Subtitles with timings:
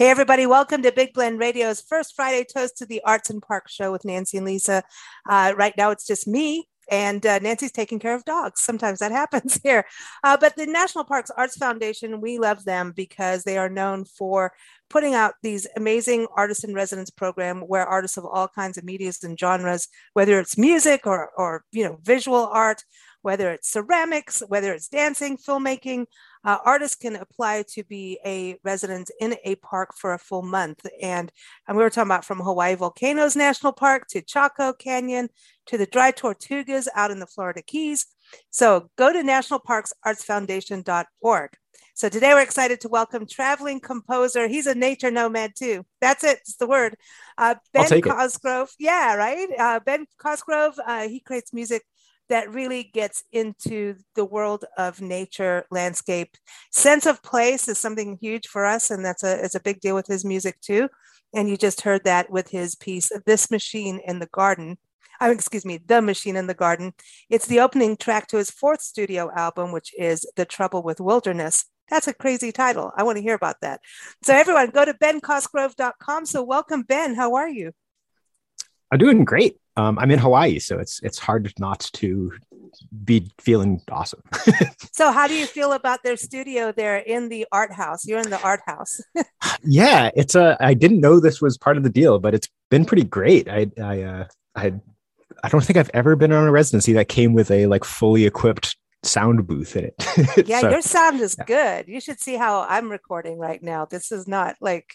[0.00, 3.68] Hey, everybody, welcome to Big Blend Radio's first Friday Toast to the Arts and Park
[3.68, 4.82] show with Nancy and Lisa.
[5.28, 8.62] Uh, right now, it's just me, and uh, Nancy's taking care of dogs.
[8.62, 9.84] Sometimes that happens here.
[10.24, 14.54] Uh, but the National Parks Arts Foundation, we love them because they are known for
[14.88, 19.22] putting out these amazing artist in residence program where artists of all kinds of medias
[19.22, 22.84] and genres, whether it's music or, or you know, visual art,
[23.20, 26.06] whether it's ceramics, whether it's dancing, filmmaking,
[26.44, 30.86] uh, artists can apply to be a resident in a park for a full month.
[31.02, 31.30] And,
[31.68, 35.28] and we were talking about from Hawaii Volcanoes National Park to Chaco Canyon
[35.66, 38.06] to the Dry Tortugas out in the Florida Keys.
[38.50, 41.50] So go to nationalparksartsfoundation.org.
[41.94, 44.48] So today we're excited to welcome traveling composer.
[44.48, 45.84] He's a nature nomad too.
[46.00, 46.38] That's it.
[46.38, 46.96] It's the word.
[47.36, 48.70] Uh, ben Cosgrove.
[48.78, 48.84] It.
[48.84, 49.48] Yeah, right.
[49.58, 50.78] Uh, ben Cosgrove.
[50.86, 51.82] Uh, he creates music
[52.30, 56.36] that really gets into the world of nature, landscape.
[56.72, 59.94] Sense of place is something huge for us, and that's a, it's a big deal
[59.94, 60.88] with his music too.
[61.34, 64.78] And you just heard that with his piece, This Machine in the Garden.
[65.20, 66.94] Oh, excuse me, The Machine in the Garden.
[67.28, 71.66] It's the opening track to his fourth studio album, which is The Trouble with Wilderness.
[71.90, 72.92] That's a crazy title.
[72.96, 73.80] I want to hear about that.
[74.24, 76.26] So, everyone, go to bencosgrove.com.
[76.26, 77.14] So, welcome, Ben.
[77.16, 77.72] How are you?
[78.92, 79.56] I'm doing great.
[79.80, 82.32] Um, I'm in Hawaii, so it's it's hard not to
[83.04, 84.22] be feeling awesome.
[84.92, 88.06] so, how do you feel about their studio there in the art house?
[88.06, 89.00] You're in the art house.
[89.64, 90.56] yeah, it's a.
[90.60, 93.48] I didn't know this was part of the deal, but it's been pretty great.
[93.48, 94.24] I I uh,
[94.54, 94.74] I
[95.42, 98.26] I don't think I've ever been on a residency that came with a like fully
[98.26, 99.94] equipped sound booth in it.
[100.46, 101.44] yeah, so, your sound is yeah.
[101.44, 101.88] good.
[101.88, 103.86] You should see how I'm recording right now.
[103.86, 104.94] This is not like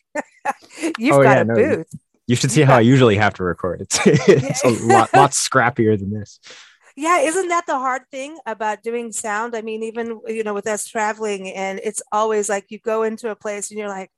[0.99, 1.87] you've oh, got yeah, a no, booth.
[2.27, 3.81] You should see how I usually have to record.
[3.81, 6.39] It's it's a lot lot scrappier than this.
[6.97, 9.55] Yeah, isn't that the hard thing about doing sound?
[9.55, 13.29] I mean, even you know, with us traveling, and it's always like you go into
[13.29, 14.11] a place and you're like,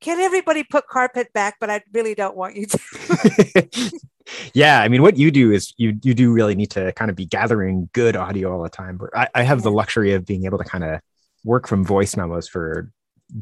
[0.00, 4.00] "Can everybody put carpet back?" But I really don't want you to.
[4.54, 7.16] yeah, I mean, what you do is you you do really need to kind of
[7.16, 8.96] be gathering good audio all the time.
[8.96, 11.00] But I, I have the luxury of being able to kind of
[11.44, 12.90] work from voice memos for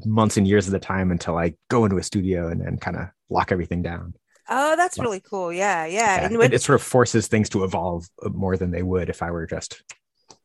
[0.05, 2.97] months and years at a time until I go into a studio and then kind
[2.97, 4.15] of lock everything down.
[4.49, 5.53] Oh, that's but, really cool.
[5.53, 6.21] Yeah, yeah.
[6.21, 8.83] yeah and when, it, it, sort of forces things to evolve uh, more than they
[8.83, 9.83] would if I were just,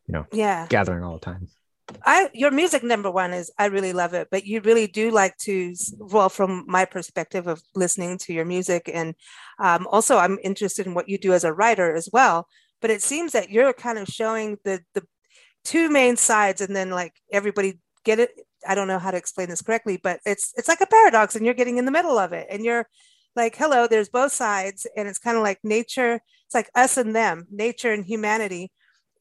[0.08, 1.48] you know, yeah, gathering all the time.
[2.06, 5.38] I your music number one is I really love it, but you really do like
[5.40, 9.16] to well from my perspective of listening to your music and
[9.60, 12.48] um, also I'm interested in what you do as a writer as well.
[12.82, 15.06] But it seems that you're kind of showing the the
[15.64, 18.32] two main sides, and then like everybody get it
[18.68, 21.46] I don't know how to explain this correctly, but it's it's like a paradox, and
[21.46, 22.88] you're getting in the middle of it, and you're
[23.36, 26.22] like, hello, there's both sides, and it's kind of like nature.
[26.46, 28.72] It's like us and them, nature and humanity,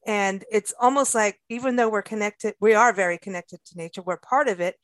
[0.05, 4.01] and it's almost like even though we're connected, we are very connected to nature.
[4.01, 4.75] We're part of it.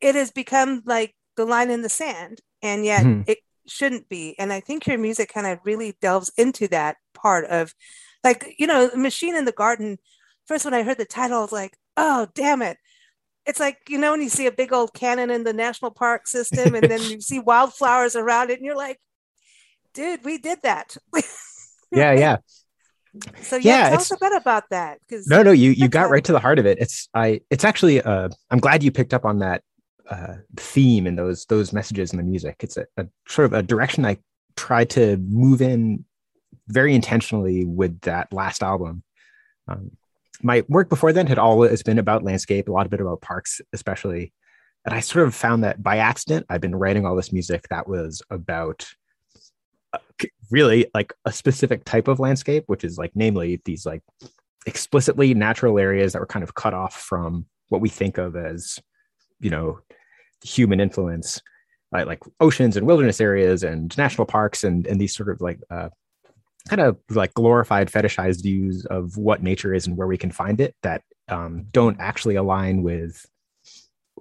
[0.00, 3.22] It has become like the line in the sand, and yet mm-hmm.
[3.26, 4.34] it shouldn't be.
[4.38, 7.74] And I think your music kind of really delves into that part of,
[8.24, 9.98] like you know, machine in the garden.
[10.46, 12.78] First, when I heard the title, I was like, oh damn it
[13.46, 16.26] it's like you know when you see a big old cannon in the national park
[16.26, 18.98] system and then you see wildflowers around it and you're like
[19.94, 20.96] dude we did that.
[21.94, 22.36] Yeah yeah.
[23.42, 26.08] So yeah, yeah tell us a bit about that because no no you you got
[26.08, 26.78] right to the heart of it.
[26.80, 29.62] It's i it's actually uh i'm glad you picked up on that
[30.08, 32.56] uh theme and those those messages in the music.
[32.60, 34.16] It's a, a sort of a direction i
[34.56, 36.04] tried to move in
[36.68, 39.02] very intentionally with that last album.
[39.68, 39.90] Um,
[40.42, 43.60] my work before then had always been about landscape, a lot of it about parks,
[43.72, 44.32] especially.
[44.84, 47.88] And I sort of found that by accident, I've been writing all this music that
[47.88, 48.88] was about
[49.92, 49.98] uh,
[50.50, 54.02] really like a specific type of landscape, which is like, namely, these like
[54.66, 58.78] explicitly natural areas that were kind of cut off from what we think of as,
[59.40, 59.78] you know,
[60.42, 61.40] human influence,
[61.92, 65.60] like, like oceans and wilderness areas and national parks and, and these sort of like
[65.70, 65.88] uh,
[66.68, 70.60] kind of like glorified fetishized views of what nature is and where we can find
[70.60, 73.26] it that um, don't actually align with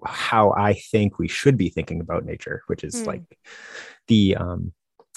[0.05, 3.07] how I think we should be thinking about nature, which is mm.
[3.07, 3.21] like
[4.07, 4.73] the um,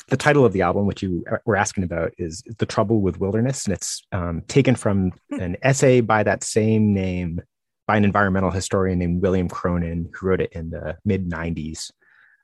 [0.08, 3.64] the title of the album, which you were asking about, is "The Trouble with Wilderness,"
[3.64, 5.40] and it's um, taken from hmm.
[5.40, 7.40] an essay by that same name
[7.86, 11.90] by an environmental historian named William Cronon, who wrote it in the mid '90s,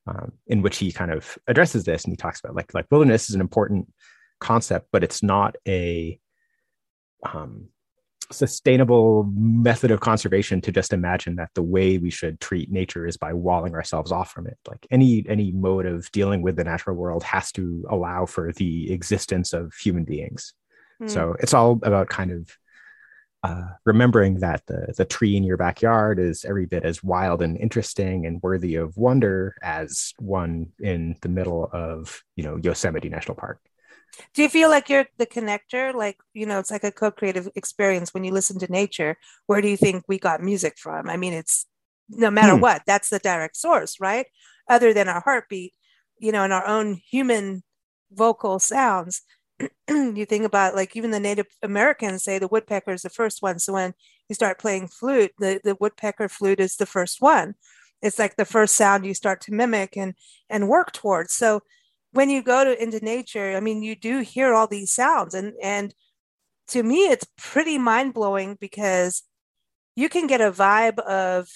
[0.06, 3.28] um, in which he kind of addresses this and he talks about like like wilderness
[3.28, 3.87] is an important
[4.40, 6.18] concept, but it's not a
[7.23, 7.68] um,
[8.32, 13.16] sustainable method of conservation to just imagine that the way we should treat nature is
[13.16, 14.59] by walling ourselves off from it.
[14.68, 18.92] Like any any mode of dealing with the natural world has to allow for the
[18.92, 20.54] existence of human beings.
[21.02, 21.11] Mm.
[21.11, 22.50] so it's all about kind of
[23.42, 27.56] uh, remembering that the, the tree in your backyard is every bit as wild and
[27.56, 33.35] interesting and worthy of wonder as one in the middle of you know yosemite national
[33.35, 33.59] park
[34.35, 35.95] do you feel like you're the connector?
[35.95, 39.17] Like, you know, it's like a co creative experience when you listen to nature.
[39.47, 41.09] Where do you think we got music from?
[41.09, 41.67] I mean, it's
[42.09, 42.61] no matter hmm.
[42.61, 44.26] what, that's the direct source, right?
[44.69, 45.75] Other than our heartbeat,
[46.19, 47.62] you know, and our own human
[48.12, 49.23] vocal sounds.
[49.88, 53.59] you think about like even the Native Americans say the woodpecker is the first one.
[53.59, 53.95] So when
[54.29, 57.55] you start playing flute, the, the woodpecker flute is the first one.
[58.02, 60.14] It's like the first sound you start to mimic and
[60.49, 61.35] and work towards.
[61.35, 61.62] So
[62.12, 65.52] when you go to into nature, I mean, you do hear all these sounds, and
[65.62, 65.95] and
[66.69, 69.23] to me, it's pretty mind blowing because
[69.97, 71.49] you can get a vibe of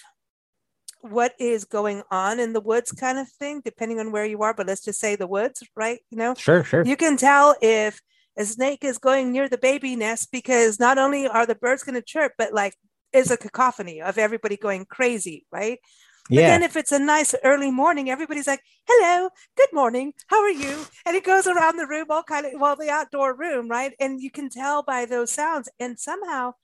[1.00, 4.54] what is going on in the woods kind of thing depending on where you are
[4.54, 8.00] but let's just say the woods right you know sure sure you can tell if
[8.36, 11.94] a snake is going near the baby nest because not only are the birds going
[11.94, 12.74] to chirp, but like
[13.12, 15.78] is a cacophony of everybody going crazy, right?
[16.28, 20.40] But yeah then if it's a nice early morning, everybody's like, hello, good morning, how
[20.42, 20.86] are you?
[21.04, 23.92] And it goes around the room, all kind of, well, the outdoor room, right?
[24.00, 25.68] And you can tell by those sounds.
[25.78, 26.54] And somehow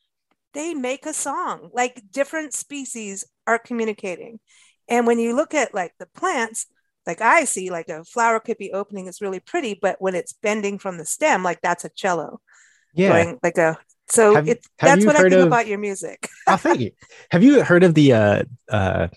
[0.55, 4.41] they make a song, like different species are communicating.
[4.89, 6.67] And when you look at like the plants,
[7.07, 10.33] like I see, like a flower could be opening, it's really pretty, but when it's
[10.33, 12.41] bending from the stem, like that's a cello.
[12.95, 15.79] yeah Going like a, so Have- it's, have that's what I think of- about your
[15.79, 16.29] music.
[16.49, 16.91] oh thank you
[17.31, 19.09] have you heard of the uh uh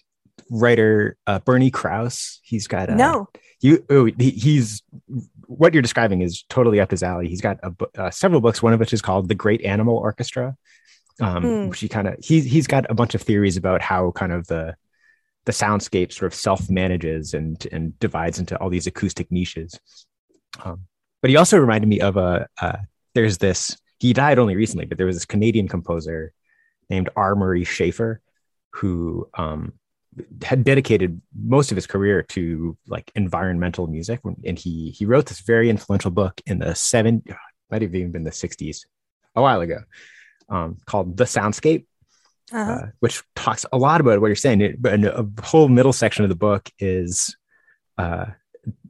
[0.49, 3.27] writer uh bernie krause he's got a, no.
[3.61, 4.81] you oh, he, he's
[5.47, 8.73] what you're describing is totally up his alley he's got a, uh, several books one
[8.73, 10.55] of which is called the great animal orchestra
[11.21, 11.67] um Hmm.
[11.69, 14.47] which he kind of he's he's got a bunch of theories about how kind of
[14.47, 14.75] the
[15.45, 19.79] the soundscape sort of self manages and and divides into all these acoustic niches
[20.63, 20.81] um,
[21.21, 22.77] but he also reminded me of a uh,
[23.13, 26.33] there's this he died only recently but there was this canadian composer
[26.89, 28.17] named r murray schafer
[28.71, 29.73] who um
[30.43, 35.41] had dedicated most of his career to like environmental music and he he wrote this
[35.41, 37.23] very influential book in the seven
[37.71, 38.85] might have even been the 60s
[39.35, 39.79] a while ago
[40.49, 41.85] um, called the soundscape
[42.51, 42.71] Uh-huh.
[42.71, 46.23] uh, which talks a lot about what you're saying it, but a whole middle section
[46.25, 47.35] of the book is
[47.97, 48.25] uh,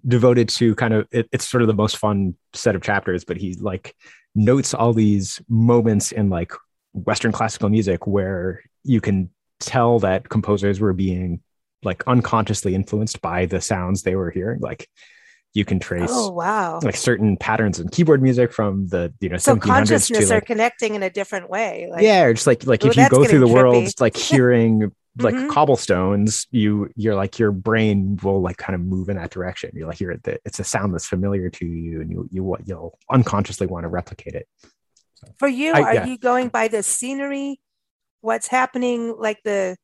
[0.05, 3.37] devoted to kind of it, it's sort of the most fun set of chapters but
[3.37, 3.95] he like
[4.35, 6.51] notes all these moments in like
[6.93, 9.29] western classical music where you can
[9.65, 11.41] tell that composers were being
[11.83, 14.87] like unconsciously influenced by the sounds they were hearing like
[15.53, 16.79] you can trace oh, wow.
[16.81, 20.41] like certain patterns in keyboard music from the you know So 1700s consciousness to are
[20.41, 21.87] connecting in a different way.
[21.91, 24.15] Like, yeah or just like like Ooh, if you go through the getting world like
[24.31, 25.49] hearing like Mhm.
[25.49, 29.87] cobblestones you you're like your brain will like kind of move in that direction you're
[29.87, 32.97] like you're the, it's a sound that's familiar to you and you you what you'll
[33.11, 34.47] unconsciously want to replicate it
[35.37, 36.05] For you, I- are yeah.
[36.07, 37.59] you going by the scenery,
[38.23, 39.77] what's happening, like the,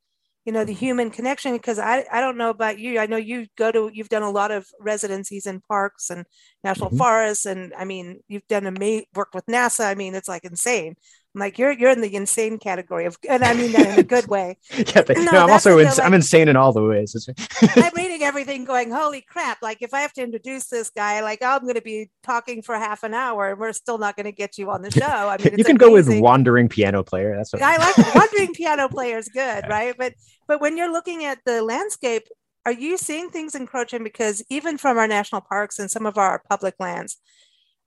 [0.46, 1.54] you know, the human connection?
[1.54, 3.00] Because I, I don't know about you.
[3.00, 6.26] I know you go to, you've done a lot of residencies in parks and
[6.64, 6.98] national Mhm.
[6.98, 9.86] forests, and I mean, you've done a ma- work with NASA.
[9.86, 10.96] I mean, it's like insane.
[11.36, 14.04] I'm like, you're you're in the insane category of, and I mean that in a
[14.04, 14.58] good way.
[14.76, 17.16] yeah but, No, no, i'm also what they're i'm insane in all the ways
[17.62, 19.62] I'm reading everything going, holy crap.
[19.62, 22.76] Like, if I have to introduce this guy, like, I'm going to be talking for
[22.76, 25.06] half an hour and we're still not going to get you on the show.
[25.06, 28.90] I mean, you can go with wandering piano player that's what I like wandering piano
[28.90, 29.68] players good, Yeah.
[29.68, 29.96] right?
[29.98, 30.14] But
[30.48, 32.24] but when you're looking at the landscape,
[32.66, 34.04] are you seeing things encroaching?
[34.04, 37.18] Because even from our national parks and some of our public lands,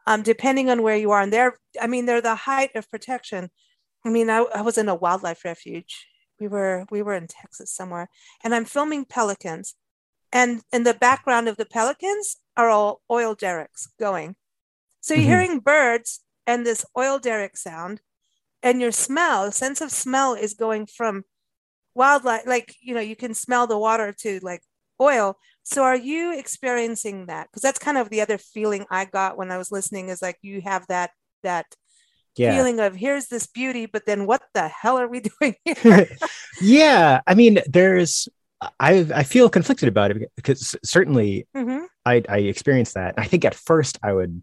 [0.07, 3.51] um, depending on where you are, and they're, I mean, they're the height of protection.
[4.05, 6.07] I mean, I, I was in a wildlife refuge.
[6.41, 8.09] We were we were in Texas somewhere,
[8.45, 9.75] and I'm filming pelicans,
[10.33, 14.37] and in the background of the pelicans are all oil derricks going.
[15.01, 15.29] So you're Mhm.
[15.29, 18.01] hearing birds and this oil derrick sound,
[18.63, 21.25] and your smell, sense of smell, is going from
[21.95, 24.63] wildlife, like you know, you can smell the water to like
[25.01, 25.39] oil.
[25.65, 27.49] So are you experiencing that?
[27.49, 30.09] Because that's kind of the other feeling I got when I was listening.
[30.09, 31.11] Is like you have that
[31.43, 31.67] that
[32.37, 36.09] yeah feeling of here's this beauty, but then what the hell are we doing here?
[36.63, 38.29] yeah i mean there's
[38.81, 41.87] i i feel conflicted about it because certainly Mhm.
[42.05, 43.15] I, I experienced that.
[43.17, 44.43] I think at first I would,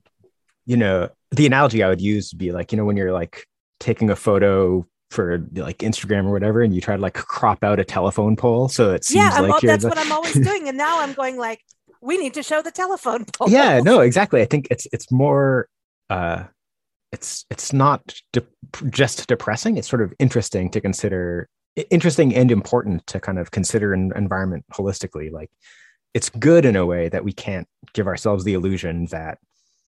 [0.66, 3.46] you know, the analogy I would use would be like, you know, when you're like
[3.82, 7.80] taking a photo for like Instagram or whatever, and you try to like crop out
[7.80, 8.70] a telephone pole.
[8.70, 10.68] So it seems Yeah, I'm, like that's the- what I'm always doing.
[10.68, 11.62] And now I'm going like,
[12.02, 13.50] we need to show the telephone pole.
[13.50, 14.42] yeah, no, exactly.
[14.42, 15.68] I think it's, it's more,
[16.10, 16.44] uh,
[17.12, 18.46] it's, it's not de-
[18.90, 19.78] just depressing.
[19.78, 21.50] It's sort of interesting to consider
[21.92, 25.32] interesting and important to kind of consider an environment holistically.
[25.32, 25.50] Like
[26.14, 29.38] it's good in a way that we can't give ourselves the illusion that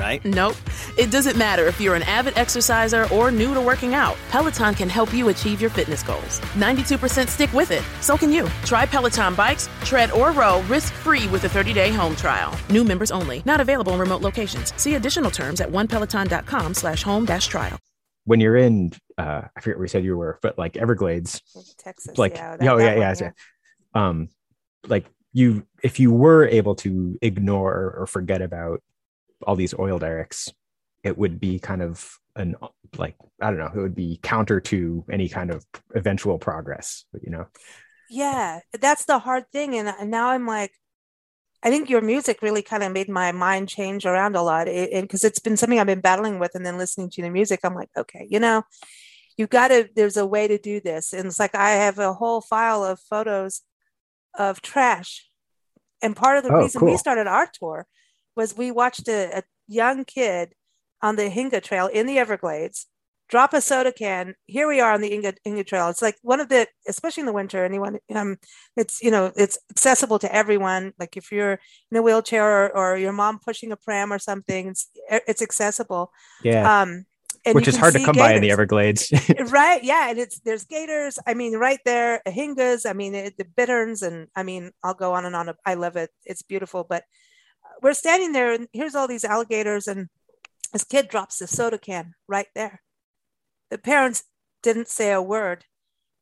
[0.00, 0.24] right?
[0.24, 0.56] Nope.
[0.98, 4.16] It doesn't matter if you're an avid exerciser or new to working out.
[4.30, 6.40] Peloton can help you achieve your fitness goals.
[6.56, 7.84] 92% stick with it.
[8.00, 8.48] So can you.
[8.64, 12.58] Try Peloton bikes, tread, or row risk-free with a 30-day home trial.
[12.70, 13.42] New members only.
[13.44, 14.74] Not available in remote locations.
[14.80, 17.78] See additional terms at onepeloton.com slash home dash trial.
[18.24, 21.40] when you're in uh i forget where you said you were but like everglades
[21.78, 22.16] Texas.
[22.18, 23.30] like yeah, yeah, that- yeah, yeah, one, yeah.
[24.08, 24.28] um
[24.88, 28.82] like you if you were able to ignore or forget about
[29.46, 30.50] all these oil derricks
[31.02, 32.54] it would be kind of an
[32.96, 37.30] like i don't know it would be counter to any kind of eventual progress you
[37.30, 37.46] know?
[38.08, 40.72] Yeah that's the hard thing and, now i'm like
[41.62, 44.90] i think your music really kind of made my mind change around a lot it,
[44.92, 47.60] and because it's been something i've been battling with and then listening to the music
[47.64, 48.62] i'm like okay you know
[49.36, 52.12] you've got to there's a way to do this and it's like i have a
[52.12, 53.62] whole file of photos
[54.38, 55.28] of trash
[56.02, 57.86] and part of the Oh, reason we started our tour
[58.40, 60.54] was we watched a, a young kid
[61.02, 62.86] on the Anhinga trail in the everglades
[63.30, 64.34] drop a soda can.
[64.46, 65.88] Here we are on the Inga, Inga Trail.
[65.88, 68.36] It's like one of the, especially in the winter, anyone, um,
[68.76, 70.92] it's, you know, it's accessible to everyone.
[70.98, 71.58] Like if you're
[71.90, 76.12] in a wheelchair or, or your mom pushing a pram or something, it's, it's accessible.
[76.42, 77.06] yeah Um,
[77.46, 79.10] and which is hard to come by in the everglades
[79.46, 79.82] right.
[79.82, 80.10] Yeah.
[80.10, 81.18] And it's, there's gators.
[81.26, 82.84] I mean, right there, anhingas.
[82.84, 84.02] I mean, it, the bitterns.
[84.02, 85.50] And I mean, I'll go on and on.
[85.64, 86.10] I love it.
[86.26, 86.84] It's beautiful.
[86.86, 87.04] But
[87.82, 90.08] we're standing there and here's all these alligators and
[90.72, 92.80] this kid drops the soda can right there.
[93.70, 94.24] The parents
[94.62, 95.64] didn't say a word.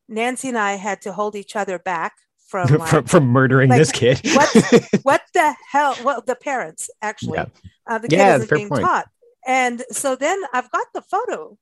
[0.07, 2.13] Nancy and I had to hold each other back
[2.47, 5.95] from like, from, from murdering like, this kid what- what the hell?
[6.03, 7.37] Well, the parents actually.
[7.37, 7.45] Yeah.
[7.87, 8.83] Uh, the kid Yeah, isn't being point.
[8.83, 9.07] taught.
[9.47, 11.57] And so then I've got the photo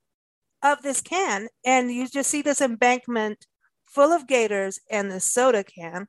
[0.62, 3.46] of this can, and you just see this embankment
[3.86, 6.08] full of gators and the soda can.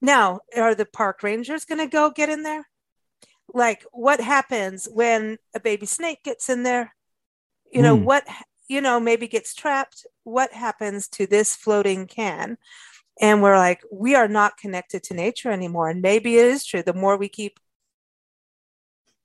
[0.00, 2.68] Now, are the park rangers going to go get in there?
[3.52, 6.94] Like, what happens when a baby snake gets in there?
[7.72, 8.04] You know, Hmm.
[8.04, 8.26] what,
[8.68, 10.06] you know, maybe gets trapped.
[10.24, 12.58] What happens to this floating can?
[13.20, 15.88] And we're like, we are not connected to nature anymore.
[15.88, 16.82] And maybe it is true.
[16.82, 17.58] The more we keep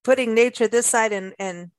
[0.03, 1.71] putting nature this side and, and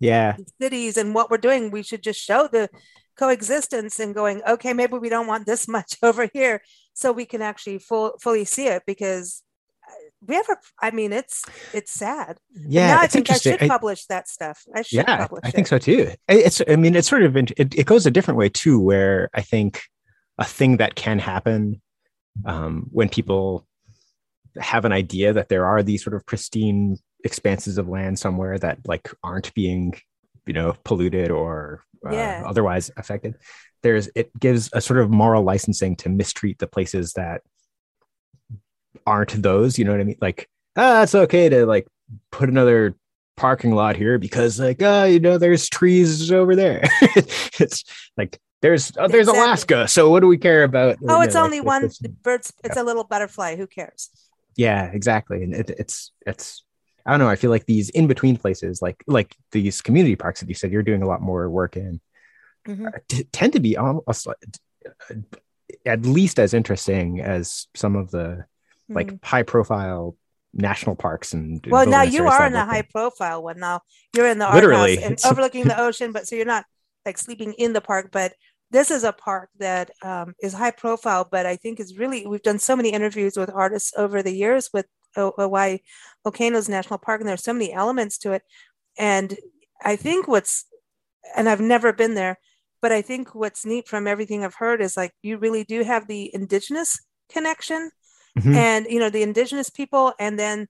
[0.00, 2.68] yeah cities and what we're doing, we should just show the
[3.16, 6.62] coexistence and going, okay, maybe we don't want this much over here,
[6.98, 9.44] so we can actually full, fully see it because
[9.88, 9.92] uh,
[10.26, 12.38] we have a, I mean, it's it's sad.
[12.52, 14.64] yeah now I think I should I- publish that stuff.
[14.74, 15.70] I should yeah i think it.
[15.70, 18.48] so too I- it's i mean it's sort of it, it goes a different way
[18.48, 19.82] too where i think
[20.38, 21.80] a thing that can happen
[22.44, 23.66] um, when people
[24.60, 28.78] have an idea that there are these sort of pristine expanses of land somewhere that
[28.86, 29.94] like aren't being
[30.48, 32.42] you know polluted or uh, Yeah.
[32.46, 33.34] otherwise affected
[33.82, 37.42] there's it gives a sort of moral licensing to mistreat the places that
[39.06, 41.86] aren't those you know what i mean like ah it's okay to like
[42.32, 42.94] put another
[43.36, 46.80] parking lot here because like uh you know there's trees over there
[47.60, 47.84] it's
[48.16, 49.40] like there's oh, there's Exactly.
[49.44, 51.98] alaska so what do we care about Oh, you it's know, only like, one this-
[51.98, 52.52] bird's.
[52.64, 53.54] It's a little butterfly.
[53.56, 54.10] Who cares?
[54.56, 56.64] yeah exactly and it, it's it's
[57.08, 60.40] i don't know i feel like these in between places like like these community parks
[60.40, 62.00] that you said you're doing a lot more work in
[62.66, 62.92] Mhm.
[63.08, 64.36] t- tend to be almost like,
[65.86, 68.44] at least as interesting as some of the
[68.88, 69.24] like Mhm.
[69.24, 70.16] high profile
[70.52, 73.58] national parks and well, now you are in a high profile one.
[73.58, 73.80] Now
[74.14, 76.64] you're in the art Literally, house and overlooking the ocean, but so you're not
[77.06, 78.10] like sleeping in the park.
[78.12, 78.34] But
[78.70, 82.42] this is a park that um, is high profile, but I think is really we've
[82.42, 85.78] done so many interviews with artists over the years with Hawaii
[86.24, 88.42] Volcanoes National Park, and there's so many elements to it.
[88.98, 89.36] And
[89.82, 90.66] I think what's
[91.36, 92.38] and I've never been there,
[92.80, 96.06] but I think what's neat from everything I've heard is like you really do have
[96.06, 97.90] the indigenous connection
[98.38, 98.54] Mhm.
[98.54, 100.68] and you know the indigenous people and then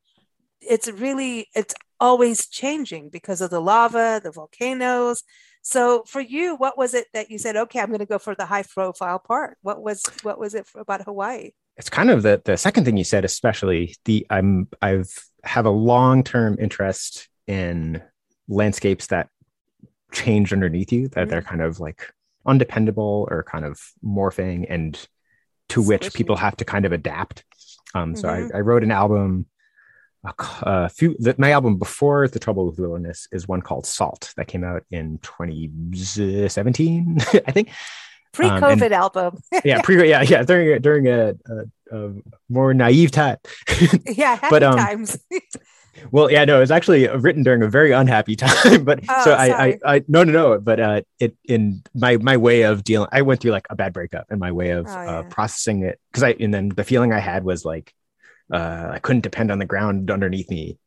[0.60, 5.22] it's really it's always changing because of the lava the volcanoes
[5.62, 8.34] so for you what was it that you said okay i'm going to go for
[8.34, 12.22] the high profile part what was what was it for, about hawaii it's kind of
[12.22, 15.10] the the second thing you said especially the i'm i've
[15.44, 18.02] have a long-term interest in
[18.48, 19.28] landscapes that
[20.12, 22.12] change underneath you that they're kind of like
[22.46, 25.06] undependable or kind of morphing and
[25.68, 27.44] to which people have to kind of adapt.
[27.94, 28.54] Um so Mhm.
[28.54, 29.46] I, I wrote an album
[30.24, 34.48] a few the, my album before the trouble with wilderness is one called salt that
[34.48, 37.70] came out in 2017 i think
[38.32, 39.38] pre-covid album.
[39.64, 42.12] Yeah pre yeah yeah during a, during a, a, a
[42.48, 43.38] more naive time
[44.06, 45.18] yeah happy But, um, times.
[46.12, 49.32] well yeah no it was actually written during a very unhappy time but Oh, so
[49.32, 53.08] I, I i no no no but uh it in my my way of dealing
[53.10, 55.98] i went through like a bad breakup and my way of Oh, uh, processing it
[56.12, 57.92] because i and then the feeling i had was like
[58.52, 60.78] uh i couldn't depend on the ground underneath me.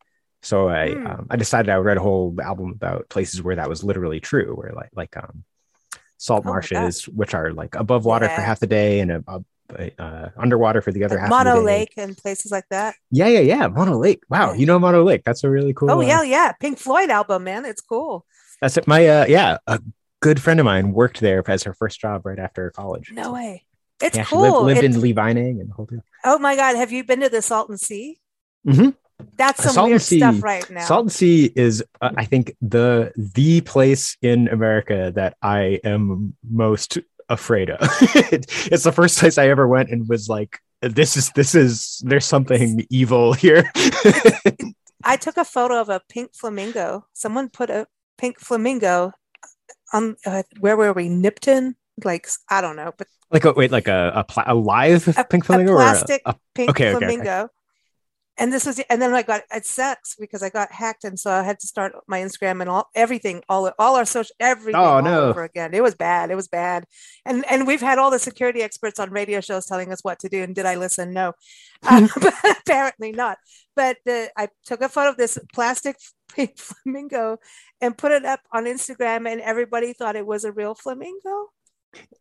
[0.44, 1.08] So i Hmm.
[1.08, 4.20] um, i decided i would write a whole album about places where that was literally
[4.22, 5.44] true where like like um
[6.28, 9.40] salt Oh marshes which are like above water for half the day and uh,
[9.98, 12.94] uh, underwater for the other Like half of the mono lake and places like that
[13.10, 13.68] Yeah, yeah, yeah.
[13.68, 14.22] Mono Lake.
[14.30, 14.60] Wow, Yeah.
[14.60, 15.24] you know Mono Lake.
[15.24, 15.90] That's a really cool.
[15.90, 18.26] oh uh, yeah yeah pink floyd album man it's cool
[18.62, 18.86] That's it.
[18.88, 19.80] My uh, yeah, a
[20.22, 23.12] good friend of mine worked there as her first job right after college.
[23.12, 23.66] No way.
[24.04, 24.64] It's yeah, lived, cool.
[24.70, 26.04] lived It's- in Lee Vining and the whole deal.
[26.30, 26.76] oh my God.
[26.76, 28.20] Have you been to the Salton Sea?
[28.68, 28.94] Mhm.
[29.38, 30.86] That's some Salton weird Sea- stuff right now.
[30.86, 36.98] Salton Sea is, uh, I think, the the place in America that I am most
[37.30, 37.80] afraid of.
[38.72, 42.26] it's the first place I ever went and was like, "This is this is there's
[42.26, 43.72] something evil here."
[45.04, 47.06] I took a photo of a pink flamingo.
[47.14, 49.14] Someone put a pink flamingo
[49.94, 51.10] on uh, where were we?
[51.10, 51.76] Nipton?
[52.04, 55.24] Like I don't know, but like, a, wait, like a a, pla- a live a,
[55.24, 57.48] pink a flamingo or a- plastic a, pink okay, okay, okay.
[58.42, 61.30] And this was, and then I got it sucks because I got hacked, and so
[61.30, 64.84] I had to start my Instagram and all everything, all all our social everything Oh,
[64.96, 65.30] all no.
[65.30, 65.76] over again.
[65.76, 66.32] It was bad.
[66.32, 66.86] It was bad,
[67.24, 70.28] and and we've had all the security experts on radio shows telling us what to
[70.30, 70.42] do.
[70.42, 71.14] And did I listen?
[71.14, 71.34] No,
[71.88, 72.34] uh, but
[72.66, 73.38] apparently not.
[73.76, 75.98] But the, I took a photo of this plastic
[76.36, 77.38] pink flamingo
[77.80, 81.50] and put it up on Instagram, and everybody thought it was a real flamingo.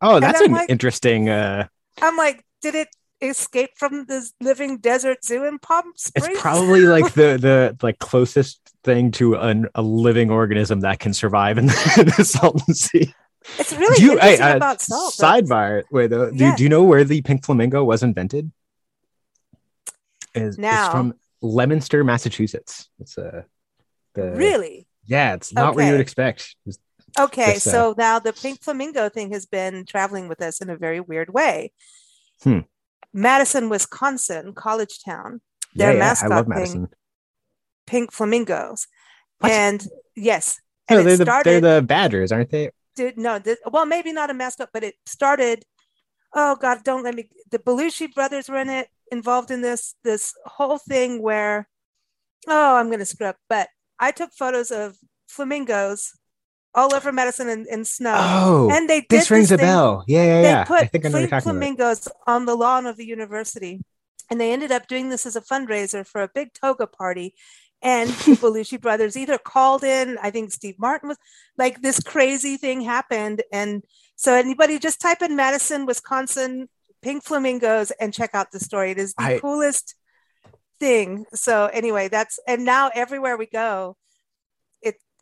[0.03, 1.31] Oh, that's an like- interesting.
[1.31, 1.67] uh
[2.03, 2.89] I'm like, did it
[3.23, 6.29] escape from this living desert zoo in Palm Springs?
[6.29, 11.13] It's probably like the the like closest thing to an, a living organism that can
[11.13, 13.13] survive in the, the Salton Sea.
[13.59, 15.15] It's really Do you, interesting uh, about salt.
[15.15, 16.57] Sidebar: Wait, though, do, Yeah.
[16.57, 18.51] do you know where the pink flamingo was invented?
[20.35, 20.85] Is Now.
[20.87, 22.89] it's from Leominster, Massachusetts.
[23.01, 23.45] It's a
[24.15, 24.87] the Really?
[25.07, 25.35] yeah.
[25.35, 26.57] It's not where you would expect.
[26.67, 26.79] It's-
[27.19, 30.71] Okay, Just, uh, so now the pink flamingo thing has been traveling with us in
[30.71, 31.73] a very weird way.
[32.45, 32.61] Hmm.
[33.13, 35.41] Madison, Wisconsin, college town,
[35.75, 36.55] yeah, Their yeah, I mascot love thing.
[36.55, 36.89] Madison.
[37.87, 38.87] pink flamingos.
[39.41, 39.53] What?
[39.53, 42.71] And yes, No, and they're the they're the Badgers, aren't they?
[42.97, 45.65] did, no, this, well, maybe not a mascot, but it started.
[46.35, 47.29] Oh God, don't let me.
[47.51, 51.69] The Belushi brothers were in it, involved in this this whole thing where,
[52.49, 53.37] oh, I'm going to screw up.
[53.49, 53.69] But
[53.99, 54.97] I took photos of
[55.29, 56.13] flamingos
[56.75, 60.05] all over Madison and, in snow, Oh, and they did this rings a thing- bell.
[60.07, 61.43] Yeah, yeah, They put I think I know what you're pink about.
[61.43, 63.83] flamingos on the lawn of the university,
[64.31, 67.35] and they ended up doing this as a fundraiser for a big toga party.
[67.83, 71.19] And the Belushi brothers either called in, I think Steve Martin was
[71.57, 73.43] like this crazy thing happened.
[73.53, 73.83] And
[74.17, 76.69] so anybody just type in Madison, Wisconsin,
[77.03, 78.91] pink flamingos and check out the story.
[78.91, 79.95] It is the I- coolest
[80.79, 81.25] thing.
[81.35, 83.97] So anyway, that's and now everywhere we go,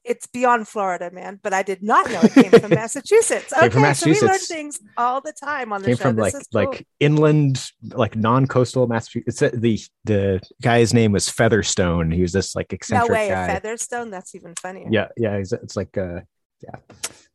[0.08, 1.38] it's beyond Florida, man.
[1.42, 3.52] But I did not know it came from Massachusetts.
[3.52, 6.02] Came Okay, from so we learn things all the time on the came show.
[6.04, 6.72] from This like cool.
[6.72, 12.32] like inland like non-coastal massachusetts It's, uh, the the guy's name was featherstone he was
[12.32, 14.10] this like no eccentric way, guy a Featherstone.
[14.10, 14.88] That's even funnier.
[14.90, 16.20] yeah yeah it's, it's like uh
[16.62, 16.76] yeah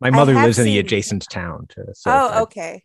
[0.01, 2.83] my mother lives in the adjacent town to so oh, I- okay.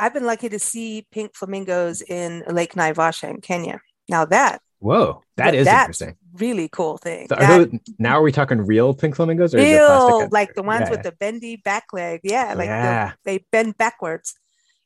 [0.00, 3.80] I've been lucky to see pink flamingos in Lake Naivasha in Kenya.
[4.08, 6.16] Now that whoa that th- is that's interesting.
[6.34, 7.26] really cool thing.
[7.28, 10.28] So are That- those, now are we talking real pink flamingos or is plastic real
[10.30, 12.20] like the ones Yeah, with the bendy back leg.
[12.22, 14.34] Yeah like the- they bend backwards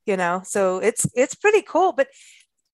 [0.07, 0.43] you know?
[0.45, 2.09] So it's it's pretty cool but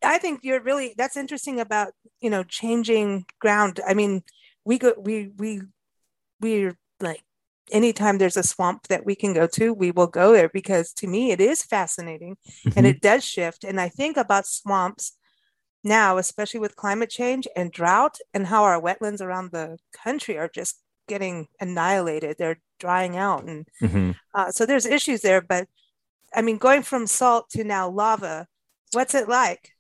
[0.03, 3.81] i think you're really that's interesting about you know changing ground.
[3.87, 4.23] I mean
[4.65, 5.61] we go we we
[6.41, 7.23] we're like
[7.73, 11.07] anytime there's a swamp that we can go to we will go there because to
[11.07, 12.37] me it is fascinating
[12.77, 12.91] and Mhm.
[12.91, 13.65] it does shift.
[13.65, 15.18] And i think about swamps
[15.89, 20.49] now especially with climate change and drought and how our wetlands around the country are
[20.49, 24.15] just getting annihilated they're drying out and Mhm.
[24.35, 25.67] uh, so there's issues there but
[26.35, 28.47] i mean going from salt to now lava
[28.93, 29.71] what's it like?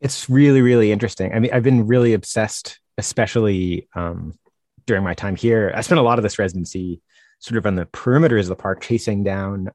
[0.00, 1.32] It's really really interesting.
[1.32, 4.38] I mean i've been really obsessed especially um,
[4.86, 5.72] during my time here.
[5.74, 7.00] I spent a lot of this residency
[7.38, 9.70] sort of on the perimeters of the park chasing down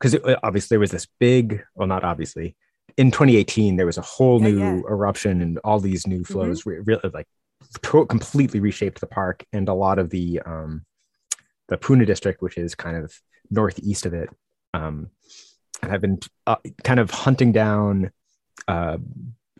[0.00, 2.56] because obviously there was this big well not obviously
[2.98, 4.80] in 2018 there was a whole Yeah, new yeah.
[4.90, 7.26] eruption and all these new flows re- really like
[7.82, 10.84] to- completely reshaped the park and a lot of the um
[11.68, 13.14] the puna district which is kind of
[13.50, 14.28] northeast of it
[14.74, 15.08] um
[15.82, 18.10] and i've been uh, kind of hunting down
[18.66, 18.98] uh,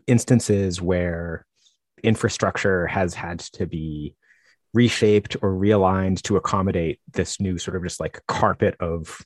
[0.05, 1.45] instances where
[2.03, 4.15] infrastructure has had to be
[4.73, 9.19] reshaped or realigned to accommodate this new sort of just like carpet of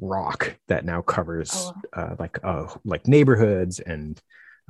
[0.00, 1.72] rock that now covers Oh.
[2.00, 4.20] uh, like uh, like neighborhoods and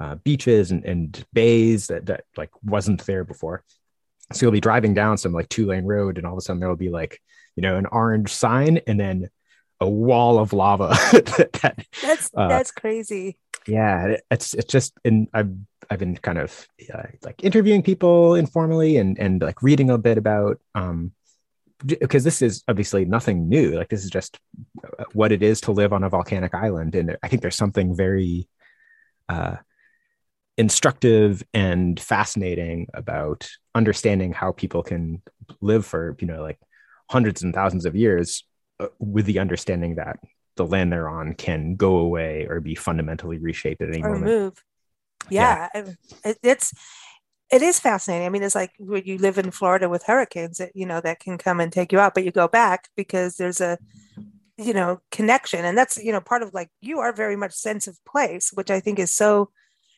[0.00, 3.64] uh, beaches and, and bays that, that like wasn't there before.
[4.32, 6.60] So you'll be driving down some like two lane road and all of a sudden
[6.60, 7.20] there will be like
[7.56, 9.28] you know an orange sign and then
[9.80, 14.92] a wall of lava that, that that's Uh, that's crazy yeah it- it's it's just
[15.04, 15.50] and i've
[15.90, 20.16] i've been kind of uh, like interviewing people informally and and like reading a bit
[20.16, 21.12] about um
[21.84, 24.38] because this is obviously nothing new like this is just
[24.98, 27.94] uh, what it is to live on a volcanic island and i think there's something
[27.94, 28.48] very
[29.28, 29.56] uh
[30.58, 35.22] instructive and fascinating about understanding how people can
[35.60, 36.58] live for you know like
[37.10, 38.44] hundreds and thousands of years
[38.78, 40.18] uh, with the understanding that
[40.56, 44.24] the land they're on can go away or be fundamentally reshaped at any or moment.
[44.26, 44.64] move.
[45.30, 46.72] Yeah, it, it's
[47.52, 48.26] it is fascinating.
[48.26, 51.20] I mean, it's like when you live in Florida with hurricanes that you know that
[51.20, 53.78] can come and take you out, but you go back because there's a
[54.56, 57.86] you know connection, and that's you know part of like you are very much sense
[57.86, 59.50] of place, which I think is so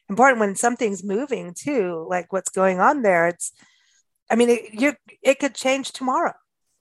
[0.09, 3.29] important when something's moving too, like what's going on there.
[3.29, 3.53] It's,
[4.31, 6.35] I mean, it, you it could change tomorrow.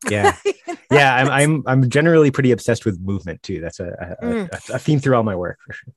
[0.10, 0.36] Yeah.
[0.46, 0.76] You know?
[0.92, 1.16] Yeah.
[1.16, 3.62] I'm, I'm, I'm generally pretty obsessed with movement too.
[3.62, 4.70] That's a, a, Mm.
[4.70, 5.94] a, a theme through all my work for sure.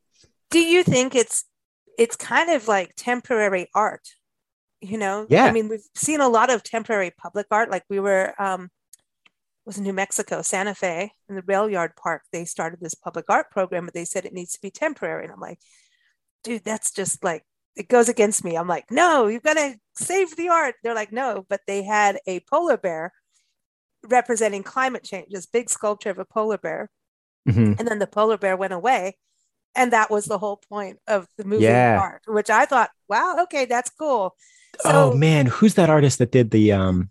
[0.50, 1.44] do you think it's
[1.98, 4.08] it's kind of like temporary art
[4.84, 5.26] you know?
[5.28, 5.44] Yeah.
[5.46, 7.70] i mean we've seen a lot of temporary public art.
[7.70, 8.68] Like we were um
[9.66, 12.22] was in new mexico santa fe in the rail yard park.
[12.32, 15.24] They started this public art program but they said it needs to be temporary.
[15.24, 15.58] And i'm like
[16.44, 17.42] dude that's just like
[17.76, 18.56] it goes against me.
[18.56, 20.74] I'm like no you've got to save the art.
[20.82, 23.12] They're like no but they had a polar bear
[24.02, 26.90] representing climate change this big sculpture of a polar bear.
[27.48, 27.78] Mhm.
[27.78, 29.16] and then the polar bear went away.
[29.76, 31.98] And that was the whole point of the movie Yeah.
[32.00, 34.36] art which i thought wow okay that's cool
[34.84, 37.10] oh man, who's that artist that did the um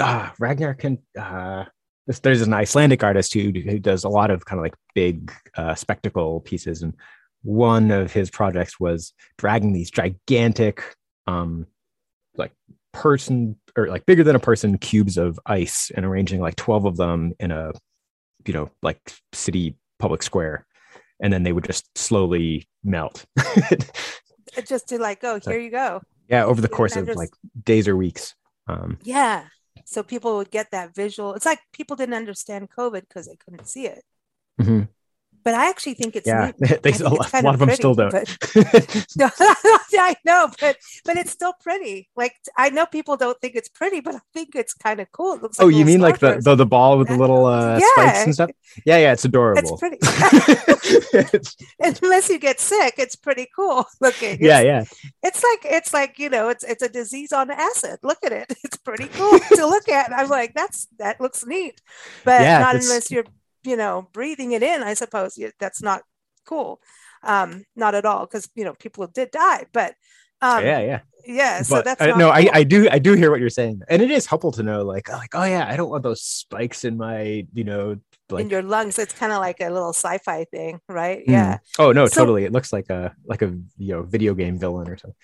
[0.00, 1.64] ah Ragnar can uh
[2.06, 5.32] this, there's an Icelandic artist who who does a lot of kind of like big
[5.56, 6.94] uh spectacle pieces and
[7.42, 11.66] one of his projects was dragging these gigantic um
[12.36, 12.52] like
[12.92, 16.96] person or like bigger than a person cubes of ice and arranging like 12 of
[16.96, 17.72] them in a
[18.46, 19.00] you know like
[19.32, 20.66] city public square
[21.20, 23.26] and then they would just slowly melt.
[24.66, 27.30] Just to like oh here you go yeah over the course of just- like
[27.64, 28.34] days or weeks
[28.68, 29.44] um yeah
[29.84, 33.66] so people would get that visual it's like people didn't understand covid because they couldn't
[33.66, 34.02] see it
[34.60, 34.88] Mhm.
[35.44, 36.82] But i actually think it's yeah neat.
[36.82, 38.28] they, I a, think lot, a lot of them pretty, still don't but-
[39.16, 39.30] No,
[40.02, 42.08] I know, but but it's still pretty.
[42.16, 45.34] Like I know people don't think it's pretty, but I think it's kind of cool.
[45.34, 47.78] It looks oh like you mean like the, the the ball with the little uh
[47.78, 47.86] Yeah.
[47.94, 48.50] spikes and stuff
[48.86, 49.98] yeah yeah it's adorable It's pretty.
[51.80, 54.38] Unless you get sick, it's pretty cool looking.
[54.40, 57.98] yeah It's- yeah it's like it's like you know it's it's a disease on acid
[58.02, 61.80] look at it it's pretty cool to look at i'm like that's that looks neat
[62.24, 63.24] but Yeah, not unless you're
[63.64, 66.02] you know breathing it in i suppose that's not
[66.46, 66.80] cool
[67.22, 69.94] um not at all because you know people did die but
[70.40, 72.48] um yeah yeah yeah so but that's I, not no I.
[72.52, 75.08] I do i do hear what you're saying and it is helpful to know like
[75.10, 77.96] like oh yeah i don't want those spikes in my you know
[78.32, 81.24] like in your lungs it's kind of like a little sci-fi thing right?
[81.24, 81.30] Hmm.
[81.32, 81.58] yeah.
[81.78, 82.44] Oh no So- totally.
[82.44, 85.16] It looks like a like a you know video game villain or something.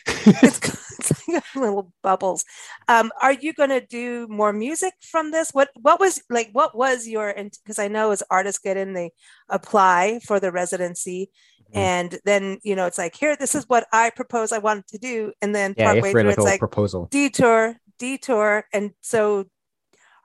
[0.43, 0.59] It's,
[0.99, 2.45] it's like little bubbles.
[2.89, 5.51] Um are you going to do more music from this?
[5.53, 9.13] What what was like what was your because i know as artists get in they
[9.49, 11.31] apply for the residency
[11.73, 11.77] Mhm.
[11.79, 14.99] and then you know it's like here this is what i propose i wanted to
[14.99, 17.09] do and then yeah you have partway through it's like proposal.
[17.11, 19.47] Detour detour and so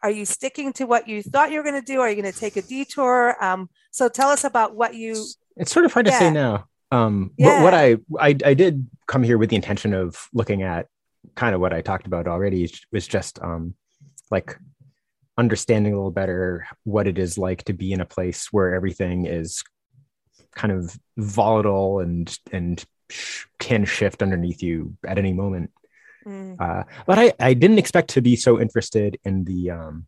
[0.04, 2.00] are you sticking to what you thought you were going to do?
[2.00, 3.36] Are you going to take a detour?
[3.44, 5.26] Um so tell us about what you
[5.58, 6.66] it's sort of hard to say now.
[6.92, 10.88] Um what, what I, I i did come here with the intention of looking at
[11.36, 13.76] kind of what i talked about already was just um
[14.30, 14.58] like
[15.38, 19.26] understanding a little better what it is like to be in a place where everything
[19.26, 19.64] is
[20.56, 25.72] kind of volatile and and sh- can shift underneath you at any moment
[26.26, 30.08] mm, uh but i i didn't expect to be so interested in the um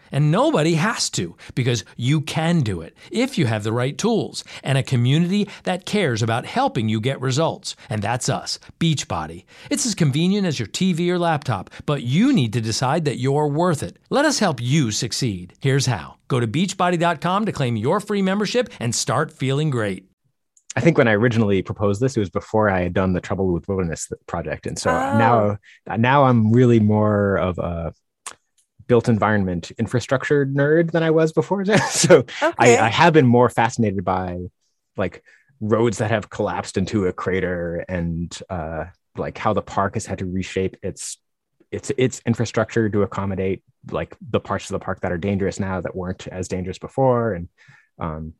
[0.11, 4.43] And nobody has to because you can do it if you have the right tools
[4.63, 7.75] and a community that cares about helping you get results.
[7.89, 9.45] And that's us, Beachbody.
[9.69, 13.47] It's as convenient as your TV or laptop, but you need to decide that you're
[13.47, 13.97] worth it.
[14.09, 15.53] Let us help you succeed.
[15.59, 20.05] Here's how go to beachbody.com to claim your free membership and start feeling great.
[20.75, 23.51] I think when I originally proposed this, it was before I had done the Trouble
[23.51, 25.17] with Wilderness project, and so Oh.
[25.17, 25.57] now
[25.97, 27.91] now I'm really more of a
[28.91, 31.63] built environment infrastructure nerd than I was before.
[31.91, 34.37] so okay I, I have been more fascinated by
[34.97, 35.23] like
[35.61, 38.83] roads that have collapsed into a crater and uh,
[39.15, 41.17] like how the park has had to reshape its
[41.71, 45.79] its its infrastructure to accommodate like the parts of the park that are dangerous now
[45.79, 47.47] that weren't as dangerous before and
[47.97, 48.33] um,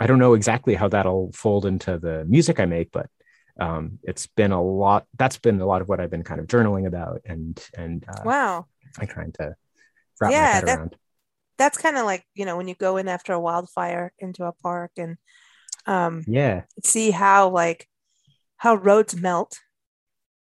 [0.00, 3.06] I don't know exactly how that'll fold into the music I make, but
[3.60, 5.06] um, it's been a lot.
[5.16, 8.22] That's been a lot of what I've been kind of journaling about, and and uh,
[8.24, 8.66] wow,
[8.98, 9.54] I'm trying to
[10.30, 10.96] Yeah, that- around.
[11.58, 14.52] that's kind of like you know when you go in after a wildfire into a
[14.52, 15.16] park and
[15.86, 16.62] um, Yeah.
[16.84, 17.88] see how like
[18.56, 19.58] how roads melt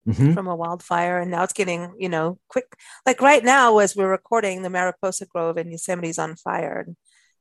[0.08, 0.34] Mhm.
[0.36, 2.68] from a wildfire and now it's getting you know quick
[3.08, 6.96] like right now as we're recording the mariposa grove in yosemite's on fire and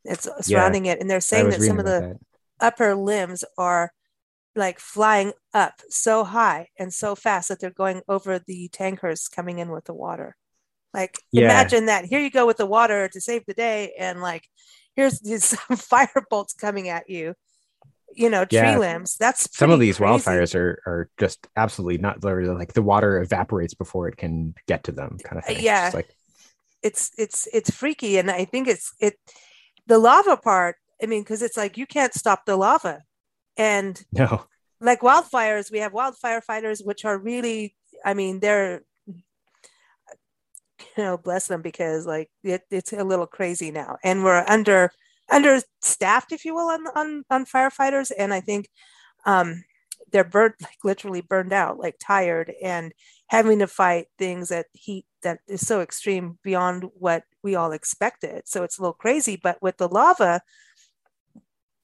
[0.04, 2.16] it's surrounding it and they're saying that some of the about
[2.60, 3.92] upper limbs are
[4.56, 9.58] like flying up so high and so fast that they're going over the tankers coming
[9.58, 10.34] in with the water
[10.94, 11.44] like Yeah.
[11.46, 14.48] imagine that here you go with the water to save the day and like
[14.96, 17.34] here's these fire bolts coming at you
[18.14, 18.78] you know tree Yeah.
[18.78, 20.12] limbs that's some of these crazy.
[20.12, 24.92] wildfires are are just absolutely not like the water evaporates before it can get to
[24.92, 25.64] them kind of Uh, thing.
[25.64, 25.86] Yeah.
[25.86, 26.16] just like
[26.82, 29.14] it's it's it's freaky and i think it's it
[29.86, 33.02] the lava part i mean because it's like you can't stop the lava
[33.56, 34.44] and no.
[34.80, 38.82] like wildfires we have wildfire fighters which are really i mean they're
[40.96, 43.96] you know bless them because like it, it's a little crazy now.
[44.04, 44.92] And we're under
[45.30, 48.12] understaffed if you will on on, on firefighters.
[48.16, 48.68] And i think
[49.26, 49.64] um
[50.12, 52.92] they're burnt like literally burned out like tired and
[53.28, 58.42] having to fight things at heat that is so extreme beyond what we all expected.
[58.46, 59.40] So it's a little crazy.
[59.42, 60.42] But with the lava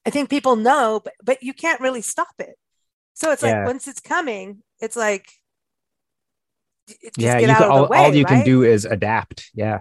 [0.07, 2.57] i think people know but, but you can't really stop it.
[3.15, 3.61] So it's Yeah.
[3.61, 5.29] like once it's coming it's like
[7.17, 9.51] yeah, you can, all, way, all you can do is adapt.
[9.55, 9.81] Yeah.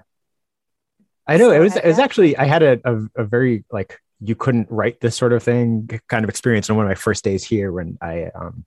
[1.27, 4.35] I know it was it was actually I had a, a a very like you
[4.35, 7.43] couldn't write this sort of thing kind of experience on one of my first days
[7.43, 8.65] here when I um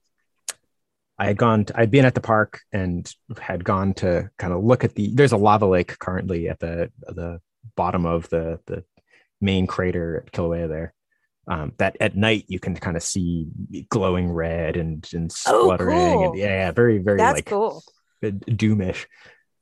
[1.19, 4.63] I had gone to, I'd been at the park and had gone to kind of
[4.63, 7.39] look at the there's a lava lake currently at the the
[7.75, 8.83] bottom of the the
[9.39, 10.93] main crater at Kilauea there.
[11.45, 13.47] Um, that at night you can kind of see
[13.89, 16.29] glowing red and and Oh, spluttering cool.
[16.29, 17.83] and yeah, yeah very very that's like cool
[18.31, 19.05] doomish.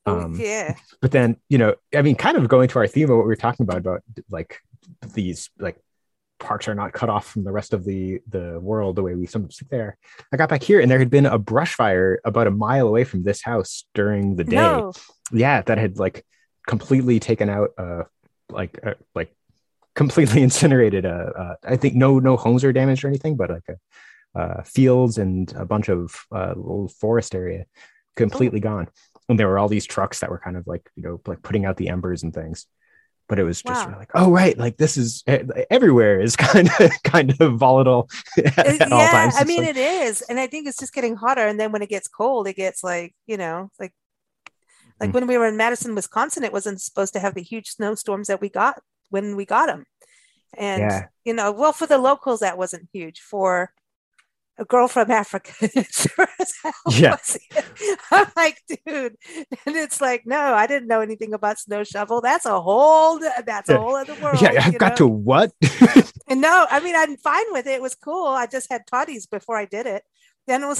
[0.05, 0.75] Um, yeah.
[0.99, 3.27] but then you know i mean kind of going to our theme of what we
[3.27, 4.59] were talking about about like
[5.13, 5.77] these like
[6.39, 9.27] parks are not cut off from the rest of the the world the way we
[9.27, 9.97] sometimes think there
[10.33, 13.03] i got back here and there had been a brush fire about a mile away
[13.03, 14.55] from this house during the day.
[14.55, 14.91] No.
[15.31, 16.25] Yeah that had like
[16.67, 18.03] completely taken out uh
[18.49, 19.33] like uh, like
[19.95, 23.69] completely incinerated uh, uh i think no no homes are damaged or anything but like
[23.69, 27.65] a, uh fields and a bunch of uh little forest area
[28.15, 28.87] completely gone.
[29.29, 31.65] And there were all these trucks that were kind of like you know like putting
[31.65, 32.65] out the embers and things.
[33.29, 33.97] But it was just Wow.
[33.97, 38.57] like oh right like this is eh, everywhere is kind of kind of volatile at,
[38.81, 39.35] at all yeah times.
[39.37, 40.21] I mean like- it is.
[40.23, 41.47] And i think it's just getting hotter.
[41.47, 43.93] And then when it gets cold it gets like you know like
[44.99, 45.13] like Mm.
[45.13, 48.41] when we were in madison wisconsin it wasn't supposed to have the huge snowstorms that
[48.41, 49.85] we got when we got them
[50.57, 51.05] and Yeah.
[51.23, 53.21] you know well for the locals that wasn't huge.
[53.21, 53.71] For
[54.61, 55.51] a girl from Africa.
[55.61, 57.17] it sure as hell Yeah.
[58.11, 59.15] I'm like, dude,
[59.65, 62.21] and it's like, no, I didn't know anything about snow shovel.
[62.21, 63.79] That's a whole, that's a Yeah.
[63.79, 64.41] whole other world.
[64.41, 64.95] yeah i've got know?
[64.97, 65.51] to what
[66.27, 67.73] And no, I mean, I'm fine with it.
[67.73, 68.27] It was cool.
[68.27, 70.03] I just had toddies before I did it.
[70.47, 70.79] Then it was,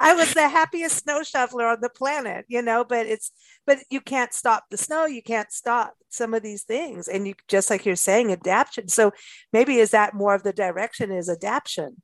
[0.00, 2.84] I was the happiest snow shoveler on the planet, you know.
[2.84, 3.32] But it's,
[3.66, 5.04] but you can't stop the snow.
[5.04, 8.88] You can't stop some of these things, and you just like you're saying, adaptation.
[8.88, 9.12] So
[9.52, 12.00] maybe is that more of the direction is adaptation?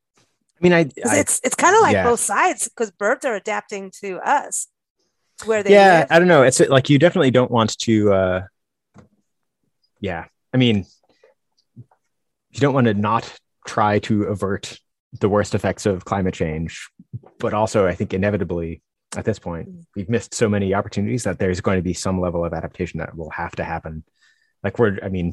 [0.59, 2.05] I mean i, I it's it's kind of like yeah.
[2.05, 4.69] both sides because birds are adapting to us
[5.45, 6.07] where they yeah live.
[6.11, 8.43] i don't know it's like you definitely don't want to uh
[10.01, 10.87] yeah i mean
[11.77, 13.31] you don't want to not
[13.67, 14.79] try to avert
[15.21, 16.89] the worst effects of climate change
[17.39, 18.83] but also i think inevitably
[19.17, 19.85] at this point Mm.
[19.95, 23.17] we've missed so many opportunities that there's going to be some level of adaptation that
[23.17, 24.05] will have to happen
[24.63, 25.33] like we're i mean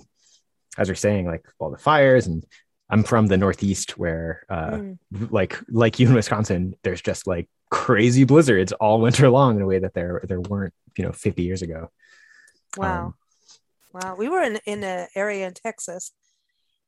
[0.77, 2.43] as you're saying like all the fires and
[2.89, 4.97] i'm from the northeast where uh Mm.
[5.31, 9.65] like like you in Wisconsin, there's just like crazy blizzards all winter long in a
[9.65, 11.89] way that there there weren't, you know, 50 years ago.
[12.77, 13.05] Wow.
[13.05, 13.13] Um,
[13.93, 14.15] Wow.
[14.15, 16.11] We were in in an area in Texas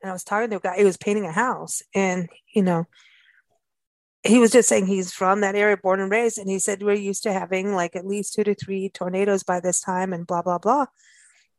[0.02, 2.86] and I was talking to a guy, he was painting a house and you know,
[4.24, 6.96] he was just saying he's from that area, born and raised, and he said we're
[6.96, 10.42] used to having like at least two to three tornadoes by this time and blah
[10.42, 10.88] blah blah.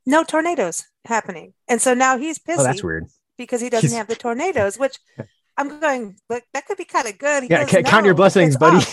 [0.05, 1.55] No tornadoes happening.
[1.69, 3.07] And so now he's pissy Oh, that's weird.
[3.37, 4.99] Because he doesn't He's- have the tornadoes, which
[5.59, 7.45] I'm going, look, that could be kind of good.
[7.45, 8.84] He Yeah, goes, count your blessings, buddy.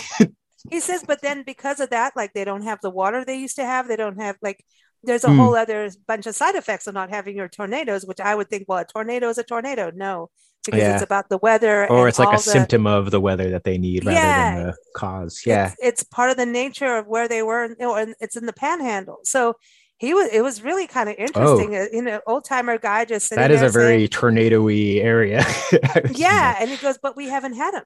[0.70, 3.56] he says but then because of that like they don't have the water they used
[3.56, 4.64] to have they don't have like
[5.02, 5.36] there's a Hmm.
[5.36, 8.64] whole other bunch of side effects of not having your tornadoes which i would think
[8.66, 10.30] well a tornado is a tornado no
[10.64, 10.94] because Yeah.
[10.94, 13.76] it's about the weather or it's like a the- symptom of the weather that they
[13.76, 14.54] need rather Yeah.
[14.56, 15.42] than the cause.
[15.44, 15.66] Yeah.
[15.66, 19.18] it's, it's part of the nature of where they were and it's in the panhandle
[19.24, 19.56] so
[19.98, 21.74] he was it was really kind of interesting.
[21.76, 23.36] Uh, You know, old timer guy just Oh.
[23.36, 25.44] That is a very tornado-y area.
[26.12, 27.84] yeah, and he goes, but we haven't had them,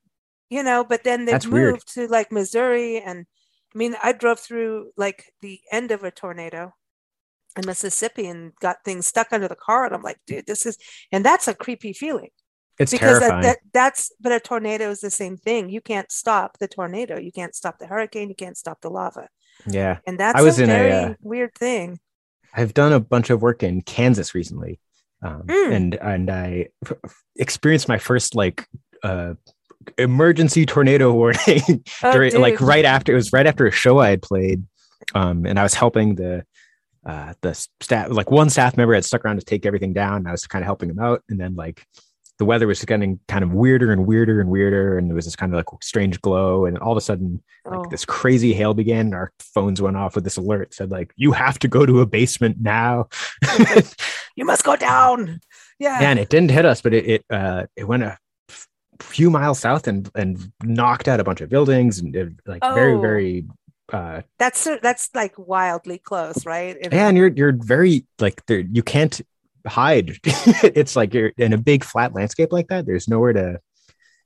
[0.50, 0.84] you know.
[0.84, 2.09] But then they That's moved weird.
[2.09, 3.26] to like Missouri, and
[3.74, 6.72] I mean, I drove through like the end of a tornado
[7.56, 10.78] in Mississippi and got things stuck under the car, and I'm like, dude, this is,
[11.12, 12.30] and that's a creepy feeling
[12.78, 15.68] It's because that, that that's but a tornado is the same thing.
[15.68, 19.28] You can't stop the tornado, you can't stop the hurricane, you can't stop the lava,
[19.66, 19.98] yeah.
[20.06, 21.98] and that's I was a in a, very uh, weird thing.
[22.54, 24.80] I've done a bunch of work in Kansas recently,
[25.22, 25.72] um, Mm.
[25.74, 26.68] and and I
[27.36, 28.66] experienced my first like
[29.02, 29.34] uh,
[29.96, 34.11] emergency tornado warning Oh, during like right after it was right after a show I
[34.11, 34.64] had played,
[35.14, 36.44] um, and I was helping the
[37.06, 40.16] uh, the staff like one staff member had stuck around to take everything down.
[40.18, 41.84] And I was kind of helping him out, and then like
[42.39, 45.36] the weather was getting kind of weirder and weirder and weirder, and there was this
[45.36, 47.91] kind of like strange glow, and all of a sudden like Oh.
[47.91, 51.32] this crazy hail began and our phones went off with this alert said like you
[51.32, 53.09] have to go to a basement now
[54.36, 55.41] you must go down.
[55.78, 55.99] Yeah.
[56.01, 58.16] and it didn't hit us but it it, uh, it went a
[59.01, 62.95] few miles south and and knocked out a bunch of buildings and it, like very
[62.95, 63.01] Oh.
[63.01, 63.47] very
[63.93, 66.76] uh that's that's like wildly close, right?
[66.80, 69.20] If- and you're you're very like there you can't
[69.66, 73.61] hide it's like you're in a big flat landscape like that there's nowhere to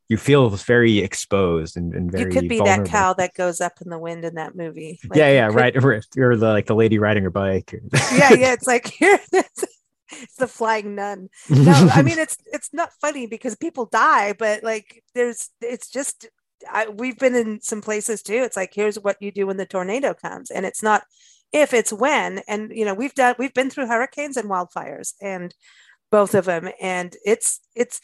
[0.08, 2.84] you feel very exposed and, and very you could be vulnerable.
[2.84, 5.00] that cow that goes up in the wind in that movie.
[5.08, 7.72] Like, yeah yeah could- right or, or the, like the lady riding her bike
[8.12, 8.52] yeah, yeah.
[8.52, 11.30] It's like here, it's the flying nun.
[11.48, 16.28] No, I mean it's it's not funny because people die, but like there's it's just
[16.70, 18.42] I, we've been in some places too.
[18.42, 21.04] It's like here's what you do when the tornado comes, and it's not
[21.52, 22.42] if it's when.
[22.48, 25.54] And you know we've done we've been through hurricanes and wildfires, and
[26.10, 28.00] both of them, and it's it's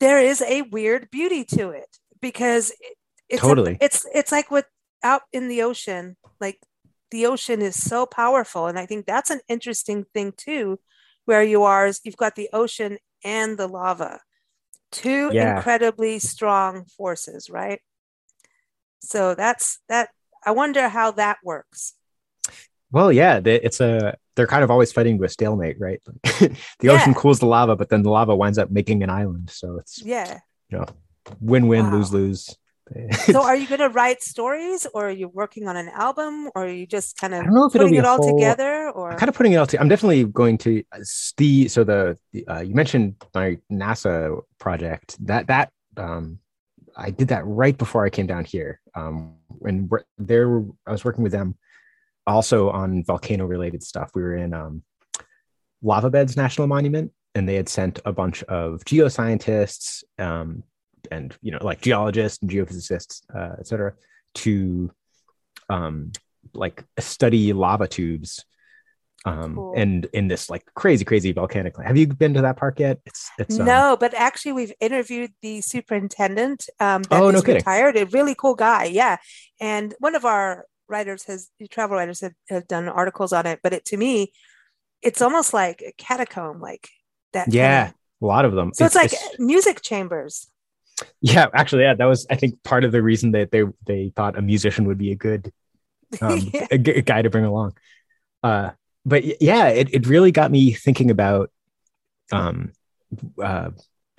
[0.00, 2.96] there is a weird beauty to it because it,
[3.28, 3.78] it's a- Totally.
[3.80, 4.66] it's it's like with
[5.02, 6.58] out in the ocean, like
[7.10, 10.78] the ocean is so powerful, and I think that's an interesting thing too
[11.24, 14.20] where you are is you've got the ocean and the lava
[14.90, 15.56] two Yeah.
[15.58, 17.80] incredibly strong forces right
[19.00, 20.08] so that's that
[20.46, 21.92] i wonder how that works
[22.90, 26.00] Well, yeah, they, it's a they're kind of always fighting to a stalemate, right?
[26.22, 26.92] the Yeah.
[26.92, 29.50] ocean cools the lava, but then the lava winds up making an island.
[29.50, 30.86] So it's yeah you know
[31.40, 31.92] win-win, Wow.
[31.96, 32.56] lose-lose.
[33.26, 36.64] so are you going to write stories or are you working on an album or
[36.64, 39.18] are you just kind of don't know if putting it all whole- together or I'm
[39.18, 39.66] kind of putting it all.
[39.66, 39.82] together?
[39.82, 41.00] I'm definitely going to uh,
[41.36, 46.38] the so the, the uh, you mentioned my NASA project that that um
[46.96, 48.80] I did that right before I came down here.
[48.94, 51.56] Um, and there I was working with them
[52.28, 54.10] also on volcano related stuff.
[54.14, 54.82] We were in um,
[55.82, 60.62] Lava Beds National Monument, and they had sent a bunch of geoscientists um,
[61.10, 63.94] and you know like geologists and geophysicists, uh, et cetera,
[64.34, 64.90] to
[65.68, 66.12] um,
[66.54, 68.44] like study lava tubes
[69.26, 69.74] um Cool.
[69.76, 73.28] and in this like crazy crazy volcanic have you been to that park yet it's
[73.38, 76.60] it's um, no, but actually, we've interviewed the superintendent.
[76.78, 77.56] Um, that Oh, no is kidding.
[77.56, 77.96] retired.
[77.96, 79.16] A really cool guy, yeah.
[79.60, 83.60] And one of our writers has travel writers have, have done articles on it.
[83.62, 84.32] But it to me,
[85.02, 86.88] it's almost like a catacomb, like
[87.32, 87.44] that.
[87.44, 90.48] kind yeah of- a lot of them so it's, like music chambers.
[91.20, 94.36] yeah actually yeah that was i think part of the reason that they they thought
[94.36, 95.52] a musician would be a good
[96.20, 96.66] um, Yeah.
[96.72, 97.74] a, a guy to bring along
[98.42, 98.70] uh
[99.06, 101.52] but yeah it, it really got me thinking about
[102.32, 102.72] um
[103.40, 103.70] uh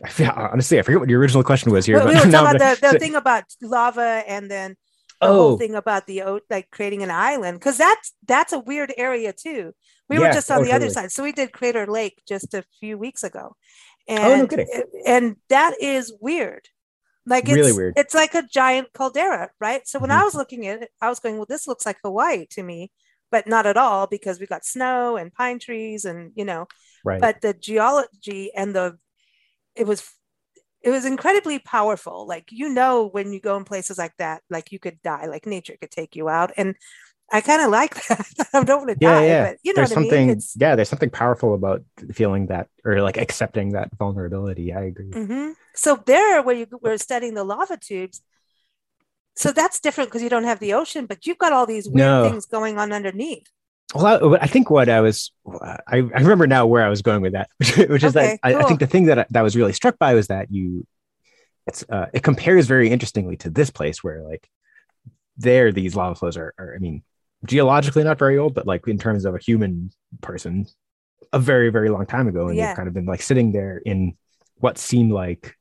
[0.01, 2.49] I feel, honestly i forget what your original question was here Well, we were now
[2.49, 4.77] about the, the thing about lava and then
[5.21, 8.59] the whole oh thing about the o- like creating an island because that's that's a
[8.59, 9.73] weird area too.
[10.09, 12.63] We were just on oh, the other side, so we did Crater Lake just a
[12.79, 13.55] few weeks ago,
[14.23, 14.67] Oh, no and kidding.
[15.05, 16.67] and that is weird.
[17.25, 17.95] Like it's Really weird.
[17.95, 19.87] It's like a giant caldera, right?
[19.87, 20.25] So when I Mhm.
[20.25, 22.91] was looking at it, I was going, "Well, this looks like Hawaii to me,"
[23.31, 26.67] but not at all because we got snow and pine trees, and you know,
[27.03, 28.97] right but the geology and the
[29.75, 30.03] it was
[30.81, 34.71] it was incredibly powerful like you know when you go in places like that like
[34.71, 36.75] you could die like nature could take you out and
[37.31, 39.77] i kind of like that i don't want to yeah die yeah but you know
[39.81, 43.69] there's what i something mean yeah there's something powerful about feeling that or like accepting
[43.73, 45.53] that vulnerability i agree Mhm.
[45.75, 48.21] so there where you were studying the lava tubes
[49.35, 52.07] so that's different because you don't have the ocean but you've got all these weird
[52.07, 52.23] No.
[52.23, 53.47] things going on underneath
[53.95, 55.31] Well, I, I think what I was,
[55.61, 58.39] I, I remember now where I was going with that, which, which is Okay, that
[58.43, 60.85] I, I think the thing that I, that was really struck by was that you,
[61.67, 64.47] it's, uh, it compares very interestingly to this place where like
[65.37, 67.03] there these lava flows are, are, I mean,
[67.45, 70.67] geologically not very old, but like in terms of a human person,
[71.31, 72.67] a very very long time ago, and Yeah.
[72.67, 74.17] they've kind of been like sitting there in
[74.55, 75.55] what seemed like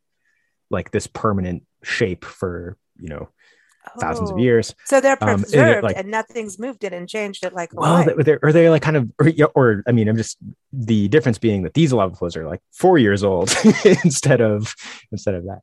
[0.71, 3.29] like this permanent shape for you know
[4.01, 4.41] thousands of Oh.
[4.41, 4.75] years.
[4.85, 8.05] So they're Um, and preserved like- and nothing's moved it and changed it like Well,
[8.05, 10.39] they, they're, or they're like kind of, or, or I mean, I'm just
[10.73, 13.51] the difference being that these lava flows are like four years old
[13.85, 14.75] instead of
[15.13, 15.61] instead of that.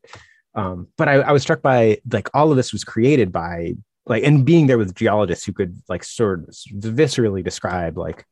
[0.55, 4.23] Um, but I, I was struck by like all of this was created by like
[4.23, 6.55] and being there with geologists who could like sort of
[6.95, 8.25] viscerally describe like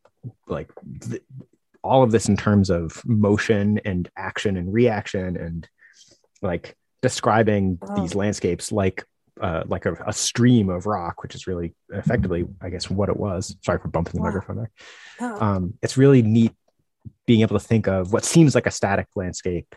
[0.47, 0.69] like
[1.01, 1.21] th-
[1.83, 5.67] all of this in terms of motion and action and reaction and
[6.41, 7.95] like describing Wow.
[7.95, 9.03] these landscapes like
[9.41, 13.17] uh, like a, a stream of rock, which is really effectively, I guess, what it
[13.17, 13.55] was.
[13.61, 14.27] Sorry for bumping the Wow.
[14.27, 14.71] microphone there.
[15.21, 15.45] Oh.
[15.45, 16.53] Um, it's really neat
[17.25, 19.75] being able to think of what seems like a static landscape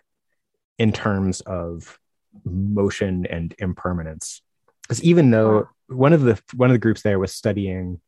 [0.79, 1.99] in terms of
[2.45, 4.43] motion and impermanence.
[4.83, 8.01] Because even though one of the one of the groups there was studying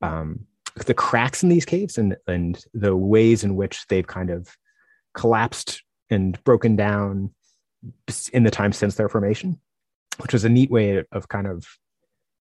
[0.00, 0.46] um,
[0.86, 4.48] the cracks in these caves and and the ways in which they've kind of
[5.12, 7.34] collapsed and broken down
[8.32, 9.60] in the time since their formation,
[10.20, 11.66] which was a neat way of kind of